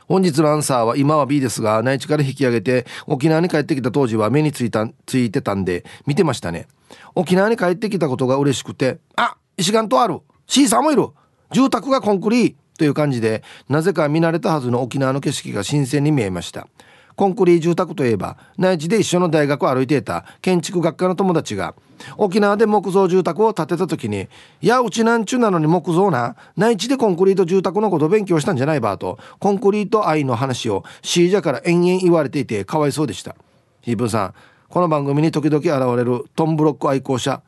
[0.08, 6.68] 本日のアンサーは今は B ですが内地から引き上げて沖縄に帰ってきた当時は目についたついてたんで見てましたね。
[7.14, 10.20] 沖縄に帰ってきたことが嬉しくてあ石岩とある。
[10.46, 11.08] C さんもいる。
[11.52, 16.66] 住宅がコンクリートという感じでなぜか見慣れたはずの沖縄の景色が新鮮に見えました。
[17.16, 21.74] コンクリ住宅といえば内地で一緒の大学を歩いていた建築学科の友達が
[22.16, 24.28] 沖縄で木造住宅を建てた時に
[24.60, 33.36] 「いやうちなんちゅうなのに木造な内地でコンクリート住宅のこと勉強したんじゃないば」とコンクリート愛の話をシージャから延々言われていてかわいそうでした。
[33.80, 34.34] ヒープさん
[34.68, 37.42] この番組に時々現れるトンブロック愛好者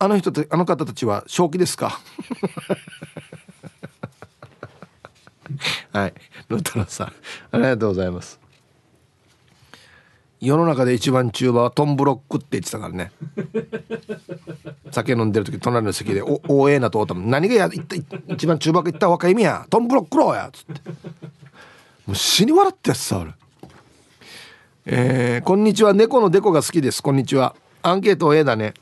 [0.00, 2.00] あの人あの方たちは正気ですか？
[5.92, 6.14] はい。
[6.48, 7.06] ロ太郎さん
[7.52, 8.41] ありがとうございます。
[10.42, 13.12] 世の中で一番中馬はトンブロックって言ってたからね。
[14.90, 17.70] 酒飲んでる時隣の席で「おおええな」と思った何がや
[18.26, 19.64] 一番中馬が言った若い意味や。
[19.70, 20.90] トンブロックローや」っつって。
[22.06, 23.30] もう死に笑ってやつさ俺。
[24.84, 25.92] えー、こんにちは。
[25.92, 27.04] 猫のデコが好きです。
[27.04, 27.54] こんにちは。
[27.82, 28.74] アンケートええだね。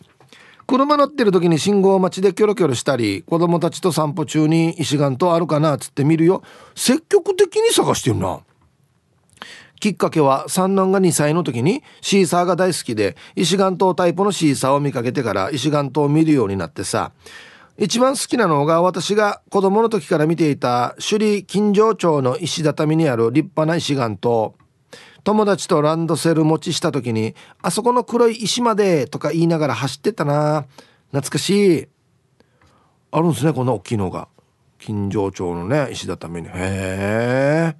[0.66, 6.42] 車乗ってる時に信号待ちでキョロキョロしたり子供たちと散歩中に石岩とあるかなっつって見るよ。
[6.74, 8.40] 積極的に探してるな
[9.80, 17.12] きっかけは三男が2歳の時にシーサーが大好きで石岩島タイプのシーサーを見かけてから石岩島を見るようになってさ。
[17.78, 24.52] 一番好きなのが私が子供の時から見ていた首里金城町の石畳にある立派な石岩島。
[25.24, 30.66] 友達とランドセル持ちした時に「あそこの黒い石まで」とか言いながら走ってたな。
[31.10, 31.88] 懐かしい。
[33.12, 34.28] あるんですねこんな大きいのが。
[34.80, 37.76] 金城町のね石畳にへえ。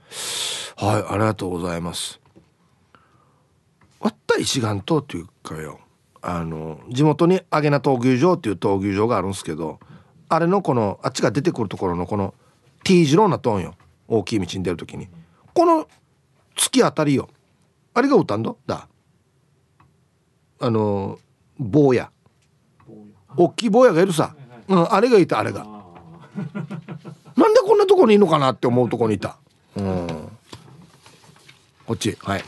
[0.77, 2.21] はいありがとうございます。
[4.01, 5.81] わった石岩島っていうかよ。
[6.23, 9.81] あの地元に揚げな闘牛場っていう闘牛場があるんですけど
[10.29, 12.35] あれのこのあっちが出てくるところのこの
[12.85, 13.75] T 字路になっとんよ。
[14.07, 15.09] 大きい道に出る時に。
[15.55, 15.89] この
[16.57, 17.29] 月あたりよ。
[17.95, 18.89] あれが歌んだだ。
[20.61, 21.19] あの
[21.59, 22.11] 坊や。
[23.37, 24.35] 大きい坊やがいるさ、
[24.69, 25.80] うん、あれがいたあれが
[27.37, 29.37] なんでこんなとこにいるのかなって思うとこにいた。
[29.77, 30.07] うん。
[31.87, 32.45] こっちはい。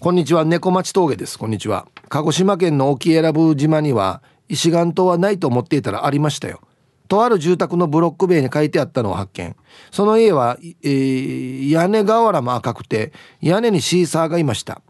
[0.00, 1.38] こんにちは猫町峠です。
[1.38, 1.86] こんにちは。
[2.08, 6.60] 鹿児島県の沖永良部島には石岩島はないと思っていたらありましたよ。
[7.08, 9.56] とある住宅のブロック塀に書いてあったのを発見。
[9.90, 14.82] その家は、えー、屋根瓦も赤くて屋根にシーサーがいました、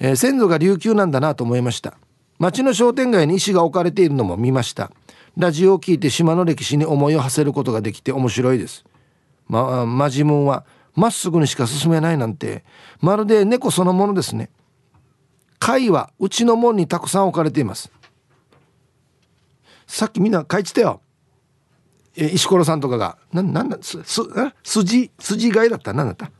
[0.00, 1.94] えー、先祖が琉球なんだなと思いました。
[2.38, 4.90] 町の商店街に石が置かれているのも見ました。
[5.36, 8.84] ラジオを聞いて島の歴史に思いを馳せることができて面白いです。
[9.48, 10.64] まマジムンは
[10.94, 12.64] まっすぐにしか進めないなんて
[13.00, 14.50] まるで猫そのものですね。
[15.58, 17.90] 貝はうちの門にたくさん置かれています。
[19.86, 21.00] さっきみんな書いてたよ。
[22.16, 24.22] え石ころさんとかがななんだすす
[24.62, 25.92] 筋筋貝だった？
[25.92, 26.30] 何だった？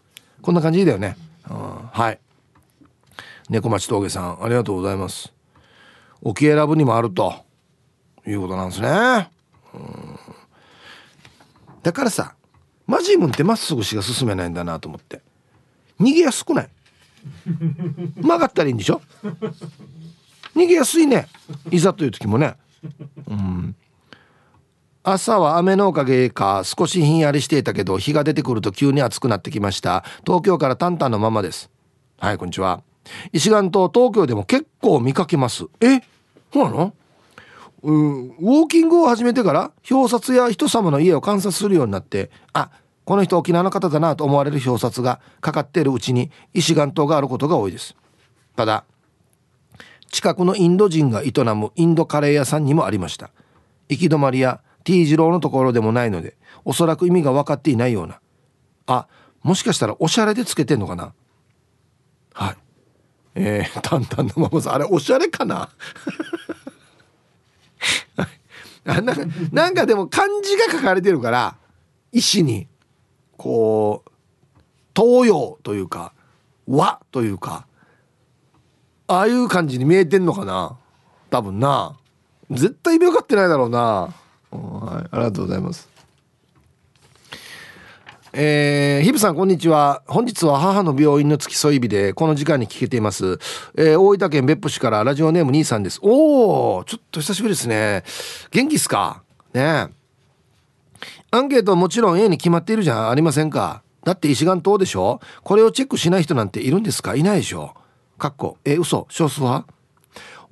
[0.41, 1.17] こんな感じだよね、
[1.51, 1.57] うん、
[1.91, 2.21] はい。
[3.49, 5.33] 猫町峠さんありがとうございます。
[6.23, 7.35] 沖永良部にもあると。
[8.27, 8.89] いうことなんですね、
[11.83, 12.35] だからさ
[12.87, 15.23] マジムンってまっすぐしか進めないんだなと思って。
[16.01, 16.69] 逃げやすくない？
[18.17, 19.01] 曲がったらいいんでしょ？
[20.55, 21.29] 逃げやすいね。
[21.71, 22.57] いざという時もね。
[23.29, 23.77] うん。
[25.03, 30.05] 朝は雨のおかげか少しひんやりしていたけど日が出てくると急に暑くなってきました。
[30.27, 31.71] 東京からタンタンのままです。
[32.19, 32.83] はいこんにちは。
[33.33, 35.67] 石岩島東京でも結構見かけます。
[35.81, 36.01] え？
[36.53, 36.95] そうなの？
[37.85, 38.29] うん。
[38.29, 42.71] ウォーキングを始めてから表札や人様の家を観察するようになってあ
[43.05, 47.95] この人沖縄の方だなと思われる表札がかかっているうちに石岩島があることが多いです。
[48.57, 48.85] ただ
[50.11, 53.31] 近くのインド人が営むインドカレー屋さんにもありました。
[53.89, 58.21] 行き止まりや T 字路のところでもないのでおそらく意味が分かっていないような。
[58.87, 59.07] あ
[59.43, 61.13] もしかしたらおしゃれでつけてんのかな？
[62.33, 62.57] はい。
[63.35, 65.69] えー、タンタンのママさんあれおしゃれかな？
[68.87, 69.15] あな
[69.53, 71.57] なんかでも漢字が書かれてるから
[72.13, 72.69] 石に
[73.37, 74.11] こう
[74.97, 76.13] 東洋というか
[76.67, 77.67] 和というか
[79.07, 80.79] ああいう感じに見えてんのかな
[81.31, 81.97] 多分な
[82.51, 84.15] 絶対意味分かってないだろうな
[84.59, 85.89] はい、ありがとうございます。
[88.37, 90.03] えー、ヒブさんこんにちは。
[90.09, 93.39] 本日は母の病院の付き添い日でこの時間に聞けています、
[93.77, 96.01] えー、大分県別府市からラジオネーム兄さんです。
[96.03, 98.03] おおちょっと久しぶりですね。
[98.51, 99.23] 元気っすか？
[99.53, 99.87] ね。
[101.31, 103.85] アンケートもちろん A に決まっているじゃありませんか？
[104.03, 105.21] だって石岩島でしょ？
[105.45, 107.15] これをチェックしない人なんているんですか？
[107.15, 107.73] いないでしょ？
[108.19, 108.59] かっこ。
[108.65, 109.07] え嘘。
[109.11, 109.73] 少数派？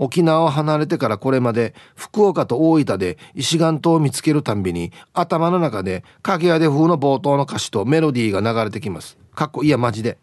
[0.03, 9.17] 沖縄を離れてからこれまで福岡と大分で石岩島を見つけるたんびに頭の中で影屋で風の冒頭の歌詞とメロディーが流れてきます。
[9.33, 10.19] かっこいやマジで。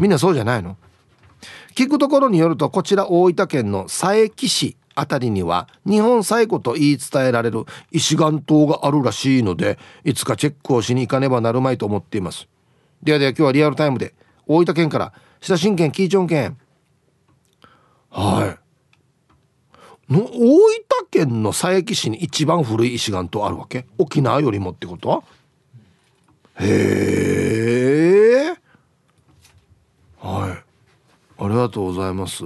[0.00, 0.78] みんなそうじゃないの？
[1.74, 12.48] 聞くところによるとこちら大分県の佐伯市あたりには日本最古と言い伝えられる石岩島があるらしいのでいつかチェックをしに行かねばなるまいと思っています。
[13.02, 14.14] ではでは今日はリアルタイムで
[14.46, 16.58] 大分県から下新県キーチョン県
[18.10, 18.67] はい。
[20.10, 20.26] 大分
[21.10, 23.86] 県の佐伯市に一番古い石岩島あるわけ？
[23.98, 25.22] 沖縄よりもってこと
[26.60, 28.56] へえ
[30.18, 31.44] はい。
[31.44, 32.44] ありがとうございます。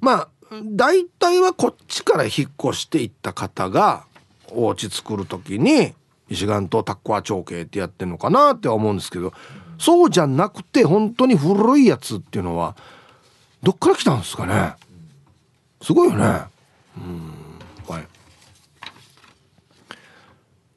[0.00, 0.28] まあ
[0.64, 4.06] 大体はこっちから引っ越していった方が
[4.50, 5.94] お家作る時に
[6.28, 9.32] 石岩島タッコア長慶ってやってんのかなって思うんですけど
[9.78, 12.76] そうじゃなくて本当に古いやつっていうのは
[13.62, 14.74] どっから来たんですかね？
[15.82, 16.24] すごいよね。
[16.96, 17.32] うん。
[17.86, 18.06] はい。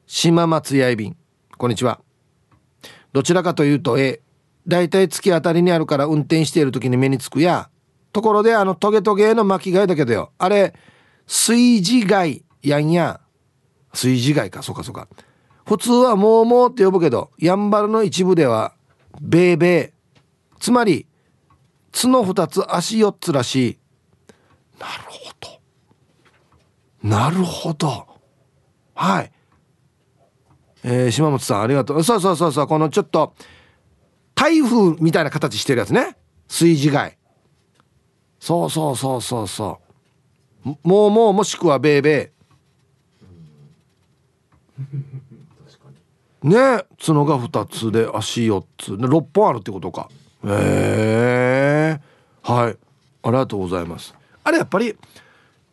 [0.06, 1.16] 島松やいびん。
[1.56, 2.00] こんにちは。
[3.12, 4.20] どちらかというと A
[4.66, 7.70] だいたい月当たりにあるから運転している時に目につくや
[8.12, 10.32] ところであのトゲトゲの巻き貝だけどよ。
[10.38, 10.74] あれ
[11.26, 13.20] 炊事貝やんや。
[13.92, 14.62] 炊事貝か。
[14.62, 15.08] そうかそうか。
[15.66, 18.74] 普通はもうもうって呼ぶけどやんばるの一部では
[19.20, 20.00] ベーベー。
[20.60, 21.06] つまり
[21.92, 23.78] 角2つ足4つらしい
[24.80, 25.60] なるほど。
[27.02, 28.06] なるほど。
[28.94, 29.32] はい。
[30.82, 32.02] えー、島本さんありがとう。
[32.02, 33.34] そうそうそうそうこのちょっと
[34.34, 36.16] 台風みたいな形してるやつね。
[36.48, 37.18] 炊事貝
[38.40, 39.80] そうそうそうそうそ
[40.64, 40.68] う。
[40.82, 46.48] もうもうもしくはベーベー。
[46.48, 46.84] ね。
[46.98, 48.96] 角が2つで足4つ。
[48.96, 50.08] で6本あるってことか。
[50.44, 52.00] へえ
[52.42, 52.78] はい。
[53.22, 54.14] ありがとうございます
[54.50, 54.94] あれやっぱりい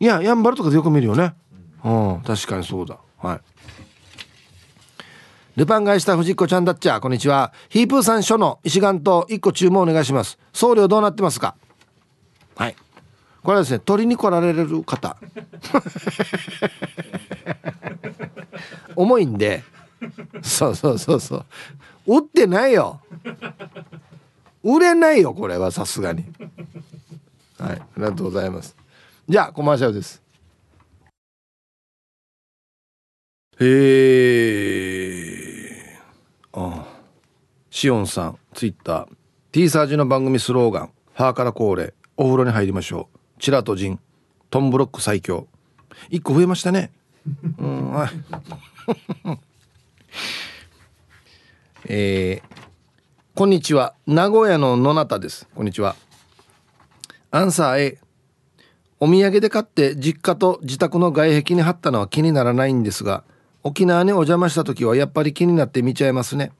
[0.04, 1.34] ややんばるとかでよく見るよね。
[1.84, 2.96] うん確かにそうだ。
[3.18, 3.40] はい。
[5.56, 7.00] ルパン返した藤子ちゃんだっちゃ。
[7.00, 7.52] こんにちは。
[7.68, 10.38] ヒープーさん書の石岩と1個注文お願いします。
[10.52, 11.56] 送料どうなってますか？
[12.54, 12.76] はい。
[13.42, 15.16] これはですね取りに来られる方。
[18.94, 19.64] 重いんで。
[20.42, 21.44] そうそうそうそ
[22.06, 22.16] う。
[22.18, 23.00] 売ってないよ。
[24.62, 26.24] 売れないよこれはさすがに。
[27.58, 27.76] はい。
[27.76, 28.76] ありがとうございます。
[29.28, 30.22] じゃあコマーシャルです。
[33.60, 33.64] へ
[35.66, 35.98] え
[36.52, 36.86] あ
[37.70, 39.08] シオンさんツイッター。
[39.50, 43.98] T サージの番組スローガン「ハーから恒例お風呂に入りましょう」「チラとジン。
[44.50, 45.48] トンブロック最強」
[46.08, 46.92] 一個増えましたね。
[47.58, 48.10] うんはい。
[51.90, 52.58] えー、
[53.34, 53.94] こんにちは。
[54.06, 55.48] 名古屋の野中です。
[55.54, 55.96] こんにちは。
[57.30, 57.98] アンサー A.
[59.00, 63.22] お土産で買って実家と自宅の外壁に貼ったのは気にならないんですが
[63.62, 66.52] 沖縄にお邪魔した時はやっぱり気になって見ちゃいますね。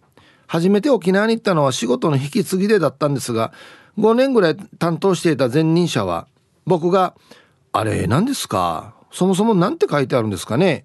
[0.47, 3.53] 初めて沖縄に行ったのは仕事の引き継ぎでだったんですが
[3.99, 6.27] 5年ぐらい担当していた前任者は
[6.67, 7.15] 僕が
[7.73, 10.85] 「あれ何ですかそもそも何て書いてあるんですかね?」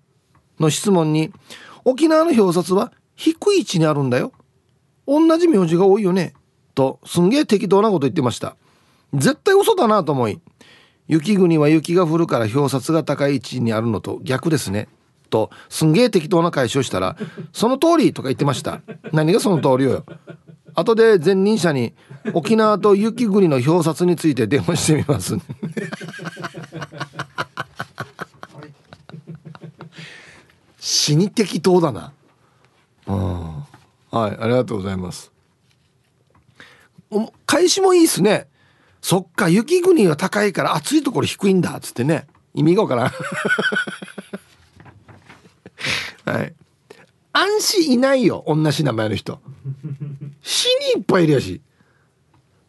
[0.62, 1.34] の質問に
[1.84, 4.32] 沖縄の表札は低い位置にあるんだよ。
[5.06, 6.34] 同じ名字が多いよね。
[6.74, 8.56] とすんげえ適当なこと言ってました。
[9.14, 10.40] 絶対嘘だなと思い
[11.08, 14.88] 雪国は雪が降るから表札が高い位置にあるのと逆ですね。
[15.30, 17.18] とすんげえ適当な解消したら
[17.52, 18.82] 「その通り!」とか言ってました。
[19.12, 20.06] 何がその通りよ。
[20.76, 21.94] 後で前任者に
[22.34, 25.38] 沖縄と雪国の表札について電話してみます。
[30.80, 32.14] 死に適当だな。
[33.08, 33.44] うん。
[34.12, 35.32] はいありがとうございます。
[37.46, 38.48] 返しもいいっすね。
[39.04, 42.26] そっか雪国は高いから暑いところ低いんだっつってね。
[42.54, 43.12] 意味がわからん。
[46.26, 46.56] はい。
[47.34, 49.42] 安心いないよ同じ名前の人。
[50.42, 51.62] 死にいっぱいいるやし。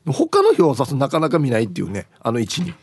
[0.07, 2.75] 他の表札なかなか見ないっていうねあの位置に。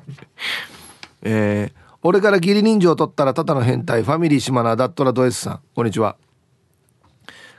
[1.20, 5.60] えー、俺から義理人情を取ったらただの変態ファミリー島名ダットラドエスさん。
[5.74, 6.16] こんにちは。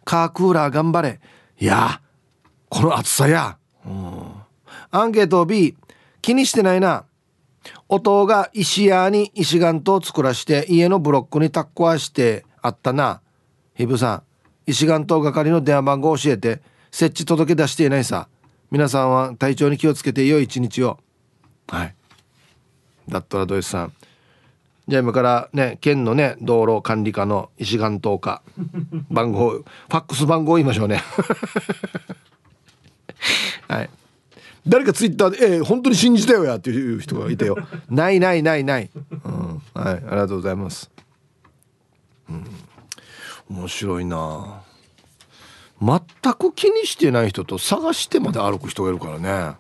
[0.05, 1.21] カークーラー頑張れ。
[1.59, 2.01] いや
[2.67, 3.59] この暑さや。
[4.95, 5.75] アンケート B
[6.21, 7.05] 気にしてないな。
[7.89, 13.19] 弟が石屋に石岩と作らして家のブロックにタッコアしてあったな。
[13.73, 14.21] ヒブさ
[14.67, 18.27] ん石岩と係の電話番号教えて設置届け出していないさ。
[18.69, 20.99] 皆さんは体調に気をつけて良い一日を。
[21.67, 21.95] はい。
[23.09, 23.93] だったらドイツさん
[24.87, 28.43] じゃあ今からね県のね道路管理課の石岩等課
[29.09, 31.01] 番号ファックス番号言いましょうね。
[33.67, 33.89] はい。
[34.67, 37.57] 誰かツイッターで「えー、本当に信じたよや」っていう人がいたよ。
[37.89, 38.89] ないないないない、
[39.25, 40.89] うん、はいありがとうございます。
[42.29, 42.45] うん。
[43.49, 44.61] 面白いな。
[45.81, 49.55] 全く気にしてない人と探してまで歩く人がいるからね。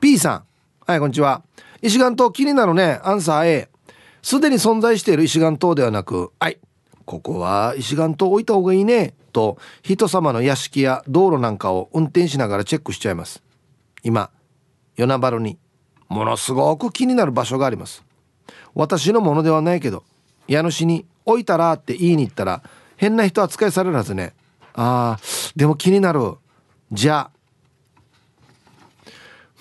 [0.00, 0.44] P さん。
[0.86, 1.42] はいこんにちは。
[1.82, 3.00] 石岩島気になるね。
[3.02, 3.68] アンサー A
[4.22, 6.58] すでに存在している石岩島ではなくはい。
[7.04, 9.14] ここは石岩島置いた方がいいね。
[9.36, 13.42] と人様の屋敷や道路なんかを運転しながらチェックしちゃいます
[14.06, 14.30] 今
[14.96, 15.58] 与那原に
[16.08, 18.04] ものすごく気になる場所があります。
[18.72, 20.04] 私のものではないけど
[20.46, 22.62] 家主に置いたらって言いに行ったら
[22.96, 24.32] 変な人扱いされるはずね。
[24.74, 26.36] あーでも気になる。
[26.92, 27.32] じゃ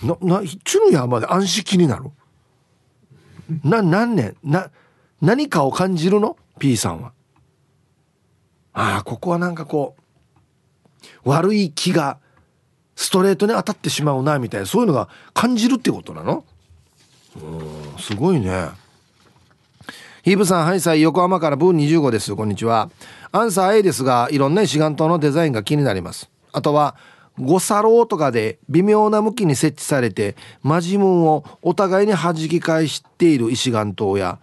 [0.03, 2.11] あなな一の山で安心気になる？
[3.63, 4.69] な何年な
[5.21, 7.13] 何かを感じるの？P さんは。
[8.73, 9.95] ああここはなんかこ
[11.25, 12.19] う悪い気が
[12.95, 16.43] ストレートに当たってしまうなみたいなそういうのが感じるってことなの？
[17.35, 18.69] うんすごいね。
[20.23, 22.35] ヒーブさんハイサイ横浜からブーン25です。
[22.35, 22.89] こんにちは。
[23.31, 26.29] アンサー A ですがいろんな石岩島のデザインが気になります。
[26.51, 26.95] あとは
[27.37, 34.39] 五サローとかで微妙な向きに設置されてマジムンをお互いに弾き返している石岩島や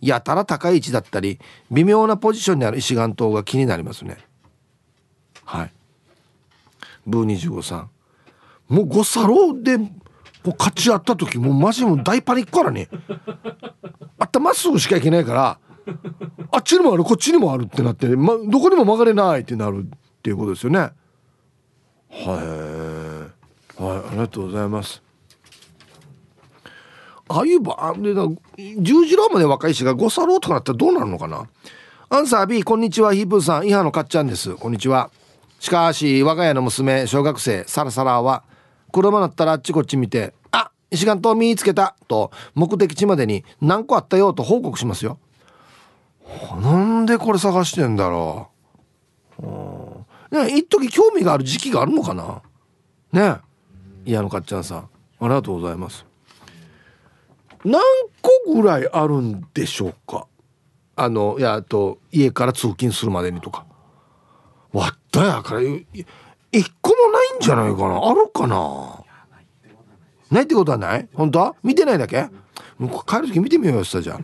[0.00, 1.38] やたら高い位置だったり
[1.70, 4.18] 微妙なポジションにある石岩島が気になりますね。
[5.44, 5.72] はい。
[7.06, 7.90] ブー25さん。
[8.68, 9.90] もう5サローでも
[10.46, 12.88] う勝ち合った時もうマジもう大パニックからね。
[14.18, 15.58] あったまっすぐしか行けないから
[16.50, 20.78] あっちにもあるこっちにもあるってなって、ま、どこにも曲がれないってなるっていうことですよね。
[20.78, 20.90] は
[22.10, 23.82] い。
[23.82, 25.02] はいありがとうございます。
[27.28, 28.14] ああいう場で
[28.78, 31.48] 十字路まで若いしが5サローとかなったらどうなるのかな。
[32.10, 33.66] アンサー B こんにちはヒープーさん。
[33.66, 34.54] イハのかっちゃんです。
[34.54, 35.10] こんにちは。
[35.62, 38.42] しかし我が家の娘小学生サラサラは
[38.90, 45.20] 車乗ったらあっちこっち見て「あ石岩島見つけた!」と目的地までに何個あったよと報告しますよ。
[46.60, 48.48] なんでこれ探してんだろ
[49.40, 50.34] う。
[50.34, 52.42] ね一時興味がある時期があるのかな
[53.12, 53.36] ね
[54.04, 54.88] いやのかっちゃんさんあ
[55.20, 56.04] りがとうございます。
[57.64, 57.80] 何
[58.20, 60.26] 個ぐらいあるんでしょうか
[60.96, 63.64] あのいやと家から通勤するまでにとか。
[64.72, 65.84] わったやから一
[66.80, 68.00] 個もないんじゃないかな。
[68.08, 69.04] あるかな。
[70.30, 71.08] ないってことはない？
[71.14, 71.54] 本当は？
[71.62, 72.28] 見てないだけ？
[73.06, 74.18] 帰る時見てみようよじゃ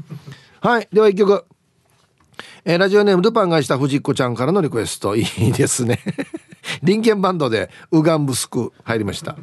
[0.61, 0.89] あはい。
[0.93, 1.45] では一曲。
[2.65, 5.15] えー、ラジオネームルパンがした藤子ちゃんからのリクエスト。
[5.15, 6.01] いいですね。
[6.83, 9.37] リンケンバンドでウガンブスク入りました。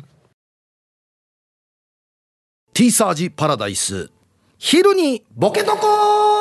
[2.74, 4.12] ティーサージパラダイス。
[4.58, 6.35] 昼にボケとこ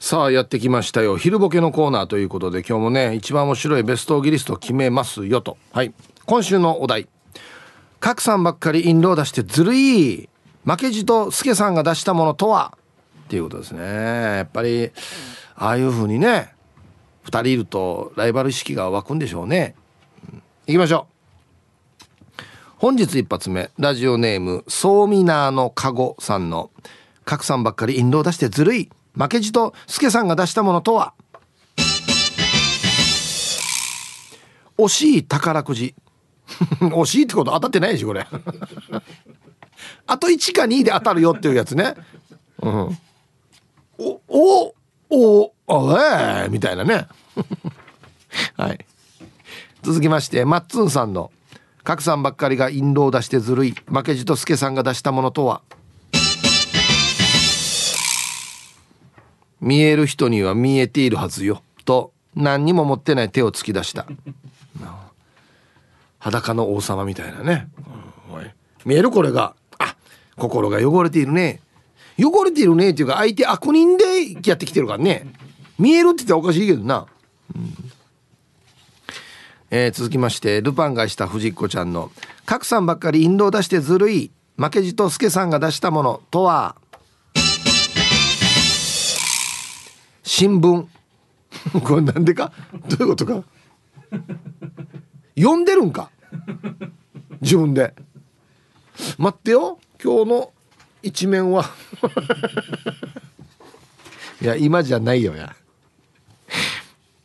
[0.00, 1.16] さあやってきましたよ。
[1.16, 5.58] 昼ボケのコーナーということで今日もね一番面白いベストギリスト決めますよと。
[5.72, 5.92] はい。
[6.24, 7.08] 今週のお題。
[8.00, 10.28] 賀来さんばっかり印籠出してずるい
[10.64, 12.78] 負けじと助さんが出したものとは？
[13.24, 13.80] っていうことですね。
[13.82, 14.92] やっぱり
[15.56, 16.54] ああいう風にね
[17.24, 19.74] 2人いるとライバル意識が湧くんでしょうね、
[20.32, 22.42] うん、いきましょう。
[22.76, 23.70] 本日一発目。
[23.78, 26.70] ラジオネームソーミナーのカゴさんの
[27.26, 28.90] 「賀来さんばっかり印籠出してずるい。
[29.18, 31.12] 負けじと助さんが出したものとは？
[34.78, 35.94] 惜しい宝くじ。
[36.80, 38.24] 惜しいってこと当たってないでしょこれ。
[40.06, 41.94] あと1か2で当たるよっていうやつね。
[42.62, 42.98] うん。
[43.98, 44.74] おお
[45.10, 47.08] おおえー、みたいなね。
[48.56, 48.86] はい。
[49.82, 51.32] 続きましてマッツンさんの
[51.82, 53.74] 「賀来さんばっかりが印籠を出してずるい。
[53.86, 55.62] 負けじと助さんが出したものとは?」
[59.60, 61.62] 見える人には見えているはずよ。
[61.84, 64.06] と何にも持ってない手を突き出した。
[66.18, 67.68] 裸の王様みたいなね、
[68.32, 68.50] うん、
[68.84, 69.54] 見えるこれが。
[69.78, 69.96] あ
[70.36, 71.60] 心が汚れているね。
[72.18, 75.32] 汚れているねっていうか相手悪人でやってきてるからね。
[75.78, 77.06] 見えるって言ったらおかしいけどな、
[77.54, 77.74] うん。
[79.70, 82.10] えー、続きましてルパンがした藤子ちゃんの
[82.46, 84.30] 「賀来さんばっかり引導出してずるい。
[84.56, 86.74] 負けじと助さんが出したものとは?」
[90.28, 90.86] 新聞。
[91.82, 92.52] これなんでか？
[92.86, 93.42] どういうことか？
[95.34, 96.10] 読んでるんか？
[97.40, 97.94] 自分で。
[99.16, 99.78] 待ってよ。
[100.02, 100.52] 今日の
[101.02, 101.64] 一面は。
[104.42, 105.56] いや今じゃないよや。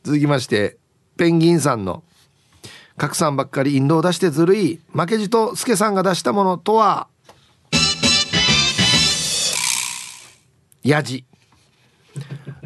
[0.03, 0.77] 続きまして
[1.17, 2.03] ペンギンさんの
[2.97, 4.79] 「賀来さんばっかり引導出してずるい。
[4.93, 7.09] 負けじと助さんが出したものとは」
[10.83, 11.25] やじ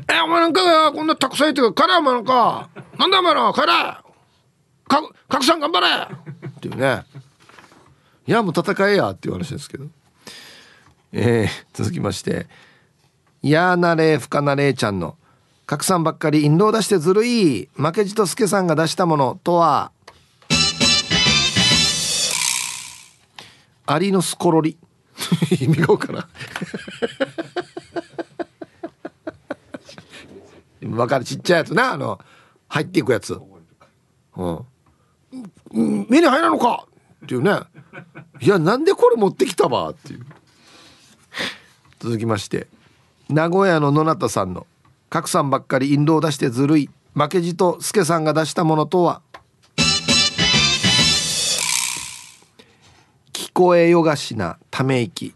[0.10, 2.70] えお前なんかがこんなたくさんいてるからお前なんか。
[2.98, 3.68] なんだお前の帰れ。
[3.68, 4.04] か
[5.30, 5.88] 賀来さん頑張れ。
[5.88, 7.04] っていうね。
[8.26, 9.86] いやもう戦えやっていう話ですけど。
[11.14, 12.48] えー、続きまして
[13.42, 15.16] 「いやーなれふかなれちゃんの
[15.66, 17.70] 「賀来さんばっかり印籠出してずるい。
[17.76, 19.92] 負けじと助さんが出したものとは」
[23.90, 24.78] アリのスコロリ
[25.62, 26.26] 意味がわからん。
[30.96, 31.26] わかる。
[31.26, 31.94] ちっちゃいやつな。
[31.94, 32.20] あの
[32.68, 33.40] 入っていくやつ。
[34.36, 34.66] うん。
[35.72, 36.86] 目に入らんのか。
[37.26, 37.60] っていうね。
[38.40, 39.90] いやなんでこれ持ってきたば。
[39.90, 40.26] っていう。
[42.00, 42.68] 続きまして。
[43.30, 44.66] 名古屋の野中さんの
[45.10, 46.90] 「賀来さんばっかり印籠出してずるい。
[47.14, 49.22] 負けじと助さんが出したものとは?」
[53.34, 55.34] 聞こえよがしなため息。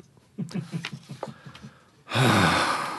[2.06, 2.20] は
[2.88, 2.91] あ。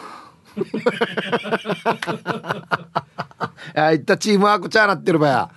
[3.74, 5.50] あいったチームワークちゃなってるばや。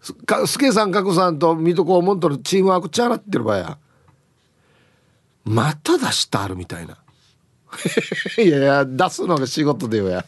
[0.00, 0.14] す
[0.46, 3.78] すけさんかくさんと水戸黄門とのチームワークちゃなってるばや。
[5.44, 6.96] また出したあるみたいな。
[8.42, 10.24] いやいや出すのが仕事でよや。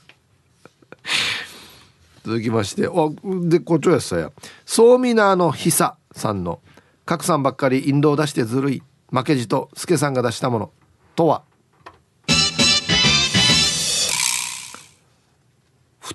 [2.24, 4.30] 続きましておでこっちょやさや。
[4.64, 6.60] そうみなのひささんの
[7.04, 8.82] 「賀来さんばっかり引導出してずるい。
[9.10, 10.70] 負けじと助さんが出したもの」
[11.16, 11.42] とは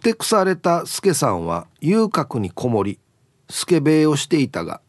[0.08, 2.98] てくされた助さんは遊郭にこもり
[3.50, 4.80] スケベをしていたが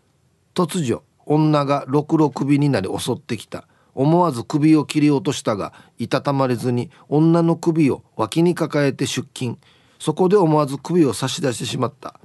[0.54, 3.66] 突如女がろくろ首になり襲ってきた。
[3.96, 9.58] 思わず首を切り落としたがいたたまれずに女の首を脇に抱えて出勤。
[9.98, 12.20] そこで思わず首を差し出してしまった。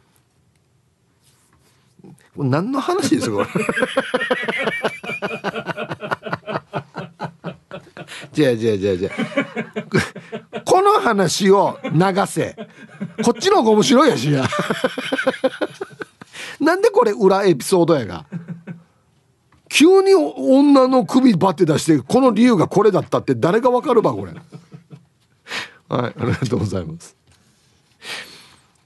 [2.38, 3.48] 何の話ですか？
[3.48, 3.60] こ
[8.38, 8.44] れ。
[8.44, 9.12] 違う違う違う違う。
[10.74, 12.56] この話を流せ。
[13.24, 14.44] こっちの方が面白いやしや
[16.60, 18.26] なんでこれ裏エピソードやが。
[19.70, 24.32] 急に女の首バッて出してこの理由がこれだったって誰がわかるばこれ。
[24.32, 24.42] はい
[25.90, 27.16] ありがとうございます。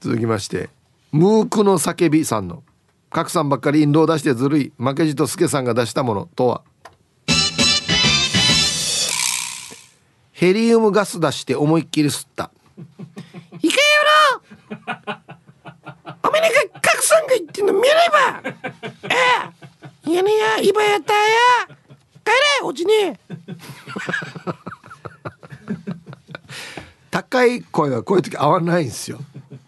[0.02, 0.68] 続きまして
[1.10, 2.62] ムークの叫びさんの。
[3.10, 4.72] 賀来さんばっかり印籠出してずるい。
[4.76, 6.60] 負けじと助さんが出したものとは？
[10.38, 12.52] ヘリウムガス出して思いっきり吸った
[13.60, 13.72] 「いけよ
[14.86, 15.20] な
[16.22, 18.40] おめにか賀来さんが言ってんの見れば！
[18.44, 18.54] え
[20.06, 20.10] え！
[20.10, 21.20] いやねや今やったや！
[22.24, 22.36] 帰れ！
[22.62, 22.92] おちに
[27.10, 29.18] 高い声はこういう時合わないんですよ。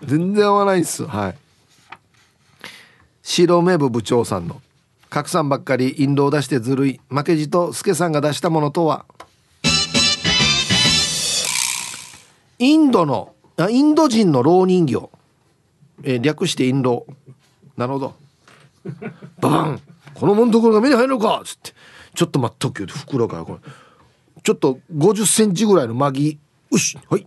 [0.04, 1.38] 全然合わないんですはい。
[3.24, 4.62] 白目部部長さんの
[5.10, 7.00] 「賀来さんばっかり印籠出してずるい。
[7.08, 9.04] 負けじと助さんが出したものとは?」
[12.60, 13.34] インドの
[13.70, 15.08] インド人の老人形、
[16.02, 17.06] えー、略してインド。
[17.78, 18.14] なるほど。
[19.40, 19.80] ババン。
[20.12, 21.40] このもんどころが目に入るのか。
[21.42, 21.72] っつって。
[22.14, 23.44] ちょっと待っとけよ袋から。
[23.46, 23.70] これ。
[24.42, 26.38] ちょっと50センチぐらいのマギ。
[26.70, 26.98] よし。
[27.08, 27.26] はい。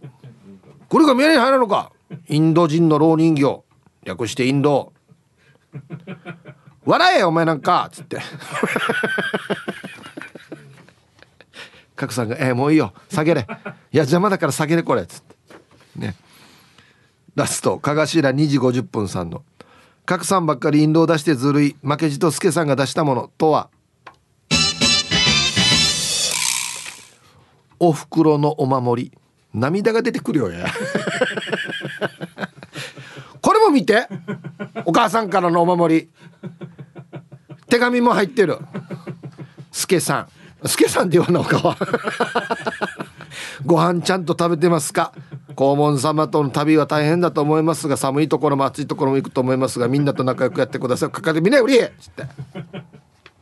[0.87, 1.91] これが目に入るのか。
[2.29, 3.63] インド人の老人形。
[4.03, 4.93] 略してインド。
[6.85, 8.19] 笑えお前なんか」っつって。
[12.03, 13.41] 賀来さんが「えー、もういいよ下げれ。
[13.41, 13.45] い
[13.97, 15.35] や邪魔だから下げれこれ」っつって。
[15.95, 16.15] ね。
[17.35, 19.43] ラスト「かがしら2時50分さんの。
[20.05, 21.75] 賀来さんばっかり印籠出してずるい。
[21.81, 23.69] 負けじと助さんが出したものとは？
[27.79, 29.11] おふくろのお守り。
[29.53, 30.65] 涙が出てくるよや。
[33.41, 34.07] これも見て。
[34.85, 36.09] お母さんからのお守り。
[37.69, 38.59] 手紙も入ってる。
[39.71, 40.27] 助さん。
[40.65, 41.77] 助さんって言わなおかは。
[43.65, 45.13] ご飯ちゃんと食べてますか？
[45.55, 51.09] 黄門様との旅は大変だと思いますが寒いところも暑いところも行くと思いますがみんなと仲良くやってください。
[51.11, 51.79] かかでみねうり！
[51.79, 52.25] っつって。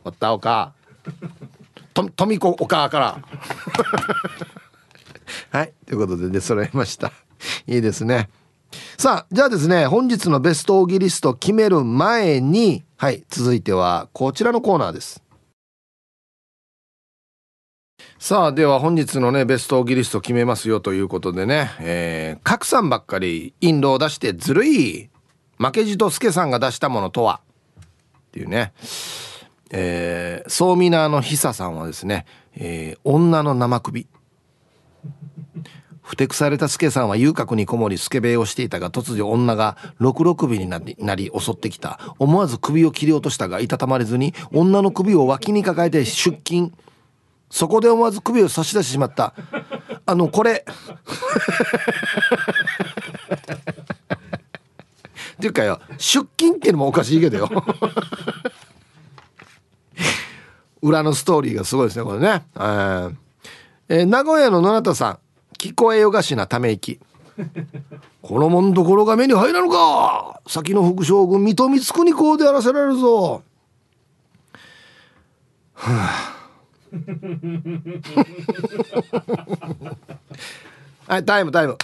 [0.04, 0.72] おったおか。
[1.94, 3.18] と富子お母から。
[5.50, 5.72] はい。
[5.86, 7.12] ということで出揃いました。
[7.66, 8.28] いいですね。
[8.96, 15.22] さあじゃあですね本日のベストオーギリスト決める前にはい続いてはこちらのコーナーです。
[18.22, 25.10] さあでは本日のねベストギリスト決めますよということでね、えー、賀来さんばっかりインドを出してずるい。
[25.58, 27.40] 負けじと助さんが出したものとは。
[27.80, 28.72] っていうね。
[29.72, 32.24] えー、ソーミナーの久さんはですね、
[32.54, 34.06] えー、女の生首。
[36.00, 41.98] ふてくされた助さんは遊郭にこもりスケベをしていたが突如女が六六首になりなり襲ってきた。
[42.20, 46.70] 思わず首を切り落としたがいたたまれずに女の首を脇に抱えて出勤。
[47.52, 49.34] そこで思わず首を差し出してしまった。
[50.06, 50.64] あのこれ。
[55.34, 57.50] っていうかよ出勤っていうのもおかしいけどよ。
[60.80, 63.14] 裏のストーリーがすごいですねこれね、えー。
[63.90, 65.18] えー、名古屋の野中さん。
[65.58, 67.00] 聞こえよがしなため息。
[68.22, 70.40] このもんどころが目に入らぬか。
[70.46, 73.42] 先の副将軍水戸光圀公でやらせられるぞ。
[75.74, 76.41] はあ。
[81.06, 81.78] はいタイムタイム。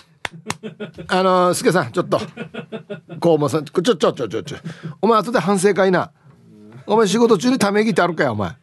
[1.08, 2.20] あのすけさんちょっと。
[3.20, 4.58] こうもさんちょちょちょちょちょ。
[5.00, 6.10] お前後で反省会な。
[6.86, 8.54] お前仕事中にため息ってあるかよお前。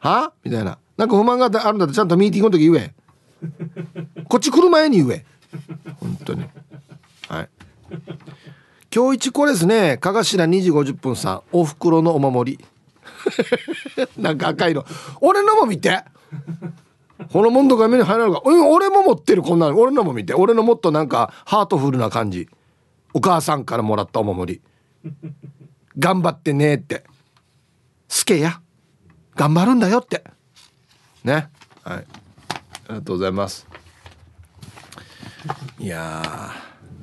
[0.00, 0.32] は？
[0.44, 0.78] みたいな。
[0.96, 2.94] なんか不満があるんだってちゃんとミーティングの時言え。
[4.28, 5.24] こっち来る前に言え。
[6.00, 6.44] 本当に。
[7.28, 7.48] はい。
[8.94, 9.98] 今日一これですね。
[9.98, 12.64] かがしら2時50分さんおふくろのお守り。
[14.16, 14.84] なんか赤いの。
[15.20, 16.04] 俺のも見て。
[17.32, 18.42] このもんとか目に入らないか。
[18.44, 19.78] 俺も持ってるこんなの。
[19.78, 20.34] 俺のも見て。
[20.34, 22.48] 俺のもっとなんかハートフルな感じ。
[23.14, 24.62] お母さんからもらったお守り。
[25.98, 27.04] 頑張ってねって。
[28.08, 28.60] すけや。
[29.34, 30.24] 頑張るんだよって。
[31.24, 31.48] ね。
[31.82, 31.96] はい。
[31.96, 32.02] あ
[32.90, 33.66] りがとうございます。
[35.78, 36.52] いや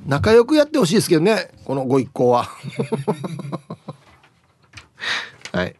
[0.06, 1.50] 仲良くやってほしいですけどね。
[1.64, 2.48] このご一行は
[5.52, 5.76] はい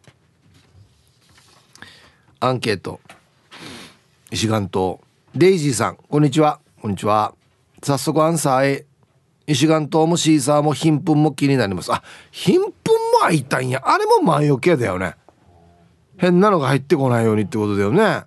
[2.45, 3.01] アンケート。
[4.31, 4.99] 石岩島。
[5.35, 6.59] デイジーさんこんにちは。
[6.79, 7.33] こんにちは。
[7.81, 8.85] 早速アンサー A
[9.47, 11.91] 石岩島もシーサーも貧困も気になります。
[11.91, 12.73] あ貧困も
[13.21, 13.81] 開いたんや。
[13.83, 15.15] あれも前置けだよね。
[16.17, 18.25] 変なのが入ってこないようにってことだよね。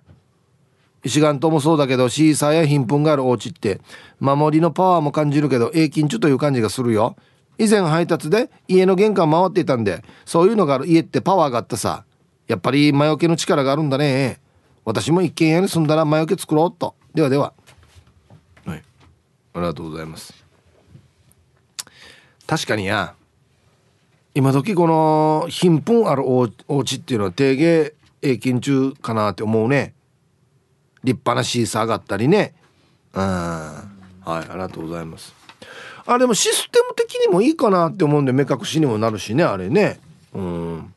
[1.05, 3.79] 石岩島もそうだけどシーサーや貧困があるお家って
[4.19, 7.15] 守りのパワーも感じるけど永金中という感じがするよ。
[7.57, 12.03] 以前配達で家の玄関回っていたんでそういうのがある家ってパワーがあったさ。
[12.49, 14.39] やっぱり魔除けの力があるんだね。
[14.83, 16.95] 私も一軒家に住んだら魔除け作ろうと。
[17.13, 17.53] ではでは。
[18.65, 18.83] はい。
[19.53, 20.33] ありがとうございます。
[22.47, 23.13] 確かにや
[24.33, 26.49] 今時この貧困あるお
[26.79, 27.93] 家っていうのは定芸
[28.23, 29.93] 永金中かなって思うね。
[31.03, 32.55] 立派なシーサーがあったりね。
[33.13, 33.21] うん。
[33.21, 33.85] は
[34.27, 35.35] いありがとうございます。
[36.07, 39.99] あでもシステム的にもいいかなって思うんで目隠しにもなるしねあれね。
[40.33, 40.93] うん。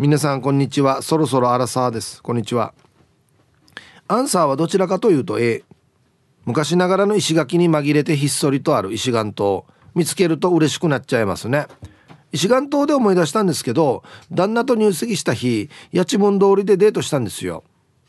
[0.00, 1.02] 皆さんこんにちは。
[1.02, 2.22] そろそろアラサーです。
[2.22, 2.72] こんにちは。
[4.06, 5.64] アンサーはどちらかというと A
[6.44, 9.64] 昔ながらの石垣に紛れてひっそりとある石岩島。
[9.96, 11.66] 見つけると嬉しくなっちゃいますね。
[12.30, 17.64] 石岩島で思い出したんですけど旦那と入籍した日八千門通りでデートしたんですよ。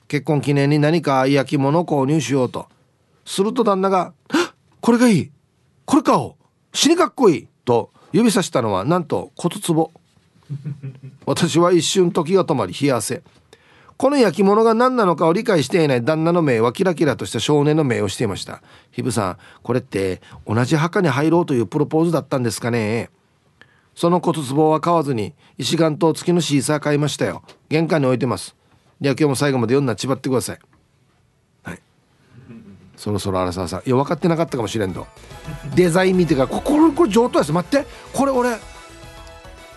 [0.07, 2.69] 結婚記念に何か焼き物を購入しようと。
[3.25, 4.13] すると旦那が
[4.79, 5.31] 「これがいい。
[5.85, 6.45] これ買おう。
[6.71, 9.91] 死にかっこいい」と指さしたのはなんと骨壺。
[11.25, 13.21] 私は一瞬時が止まり冷や汗。
[13.97, 18.61] この焼き物が何なのかを理解していない旦那の目はキラキラとした少年の目をしていました。
[18.91, 23.09] ひぶさんこれって同じ墓に入ろうというプロポーズだったんですかね？
[23.95, 27.43] その骨壺は買わずに石岩と月のシーサー買いましたよ。
[27.67, 28.55] 玄関に置いてます。
[29.01, 30.59] では今日も最後まで読んだちばってください。
[31.63, 31.79] はい。
[32.95, 33.79] そろそろ荒沢さん。
[33.85, 35.05] いや分かってなかったかもしれんと。
[35.75, 37.51] デザイン見てからこれこれ上等です。
[37.51, 37.85] 待って。
[38.13, 38.57] これ俺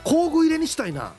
[0.05, 1.13] 工具入れにしたいな。